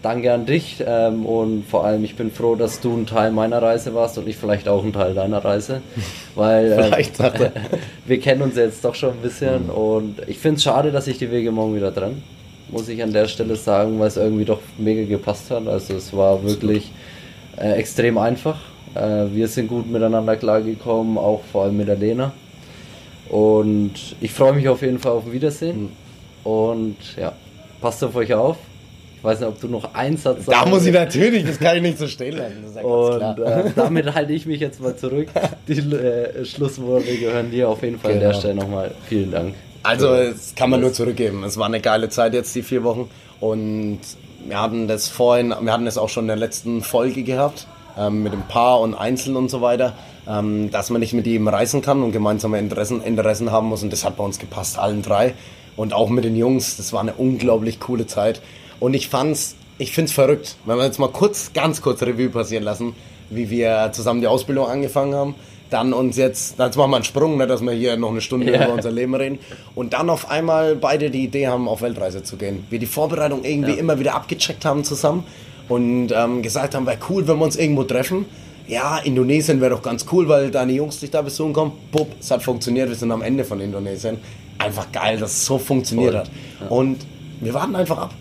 [0.02, 3.60] danke an dich ähm, und vor allem ich bin froh, dass du ein Teil meiner
[3.60, 5.82] Reise warst und ich vielleicht auch ein Teil deiner Reise,
[6.34, 7.50] weil äh,
[8.06, 9.70] wir kennen uns jetzt doch schon ein bisschen mhm.
[9.70, 12.22] und ich finde es schade, dass sich die Wege morgen wieder trennen,
[12.70, 15.66] muss ich an der Stelle sagen, weil es irgendwie doch mega gepasst hat.
[15.66, 16.90] Also es war wirklich
[17.56, 18.58] äh, extrem einfach.
[18.94, 22.32] Äh, wir sind gut miteinander klargekommen, auch vor allem mit der Lena.
[23.28, 25.82] Und ich freue mich auf jeden Fall auf ein Wiedersehen.
[25.82, 25.88] Mhm.
[26.50, 27.32] Und ja,
[27.80, 28.56] passt auf euch auf
[29.18, 31.82] Ich weiß nicht, ob du noch einen Satz Da muss ich natürlich, das kann ich
[31.82, 32.58] nicht so stehen lassen.
[32.62, 33.66] Das ist ja ganz Und klar.
[33.66, 35.28] äh, damit halte ich mich jetzt mal zurück.
[35.66, 38.38] Die äh, Schlussworte gehören dir auf jeden Fall an der Genau.
[38.40, 38.92] Stelle nochmal.
[39.08, 39.54] Vielen Dank.
[39.88, 41.44] Also, das kann man nur zurückgeben.
[41.44, 43.08] Es war eine geile Zeit jetzt, die vier Wochen.
[43.40, 44.00] Und
[44.46, 47.66] wir hatten das vorhin, wir hatten das auch schon in der letzten Folge gehabt,
[47.96, 49.94] ähm, mit dem Paar und Einzeln und so weiter,
[50.28, 53.82] ähm, dass man nicht mit jedem reisen kann und gemeinsame Interessen, Interessen haben muss.
[53.82, 55.32] Und das hat bei uns gepasst, allen drei.
[55.74, 58.42] Und auch mit den Jungs, das war eine unglaublich coole Zeit.
[58.80, 62.64] Und ich fand's, ich find's verrückt, wenn wir jetzt mal kurz, ganz kurz Revue passieren
[62.64, 62.94] lassen,
[63.30, 65.34] wie wir zusammen die Ausbildung angefangen haben.
[65.70, 68.50] Dann uns jetzt, jetzt machen wir einen Sprung, ne, dass wir hier noch eine Stunde
[68.50, 68.64] Ja.
[68.64, 69.38] über unser Leben reden.
[69.74, 72.64] Und dann auf einmal beide die Idee haben, auf Weltreise zu gehen.
[72.70, 75.24] Wir die Vorbereitung irgendwie immer wieder abgecheckt haben zusammen
[75.68, 78.24] und ähm, gesagt haben, wäre cool, wenn wir uns irgendwo treffen.
[78.66, 81.72] Ja, Indonesien wäre doch ganz cool, weil deine Jungs dich da besuchen kommen.
[81.90, 84.18] Bupp, es hat funktioniert, wir sind am Ende von Indonesien.
[84.58, 86.20] Einfach geil, dass es so funktioniert Voll.
[86.20, 86.70] hat.
[86.70, 86.98] Und
[87.40, 88.14] wir warten einfach ab.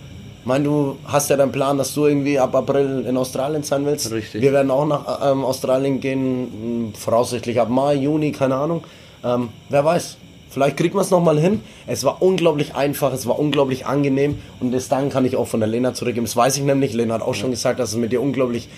[0.47, 3.85] Ich meine, du hast ja deinen Plan, dass du irgendwie ab April in Australien sein
[3.85, 4.09] willst.
[4.13, 4.41] Richtig.
[4.41, 8.85] Wir werden auch nach ähm, Australien gehen, mh, voraussichtlich ab Mai, Juni, keine Ahnung.
[9.25, 10.15] Ähm, wer weiß,
[10.49, 11.59] vielleicht kriegt man es nochmal hin.
[11.85, 15.59] Es war unglaublich einfach, es war unglaublich angenehm und das Dank kann ich auch von
[15.59, 16.25] der Lena zurückgeben.
[16.25, 16.93] Das weiß ich nämlich.
[16.93, 18.69] Lena hat auch schon gesagt, dass es mit dir unglaublich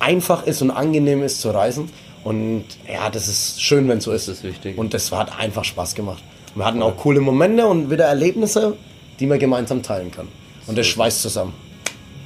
[0.00, 1.88] einfach ist und angenehm ist zu reisen.
[2.22, 4.28] Und ja, das ist schön, wenn es so ist.
[4.28, 4.76] Das ist wichtig.
[4.76, 6.22] Und das hat einfach Spaß gemacht.
[6.54, 8.76] Wir hatten auch coole Momente und wieder Erlebnisse,
[9.20, 10.28] die man gemeinsam teilen kann.
[10.66, 11.52] Und das schweißt zusammen.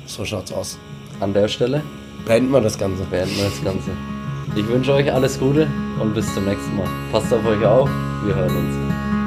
[0.07, 0.79] So schaut's aus.
[1.21, 1.83] An der Stelle
[2.27, 3.03] Beenden wir das Ganze.
[3.05, 3.91] beenden wir das Ganze.
[4.57, 5.67] Ich wünsche euch alles Gute
[6.01, 6.87] und bis zum nächsten Mal.
[7.13, 7.89] Passt auf euch auf.
[8.25, 8.57] Wir hören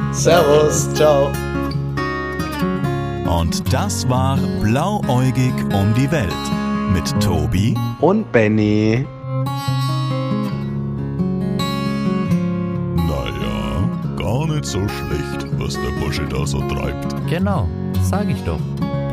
[0.09, 0.23] uns.
[0.23, 1.29] Servus, ciao.
[3.39, 6.31] Und das war Blauäugig um die Welt
[6.93, 9.05] mit Tobi Und Benny.
[12.95, 17.15] Naja, gar nicht so schlecht, was der Bursche da so treibt.
[17.29, 17.67] Genau,
[18.03, 18.59] sag ich doch.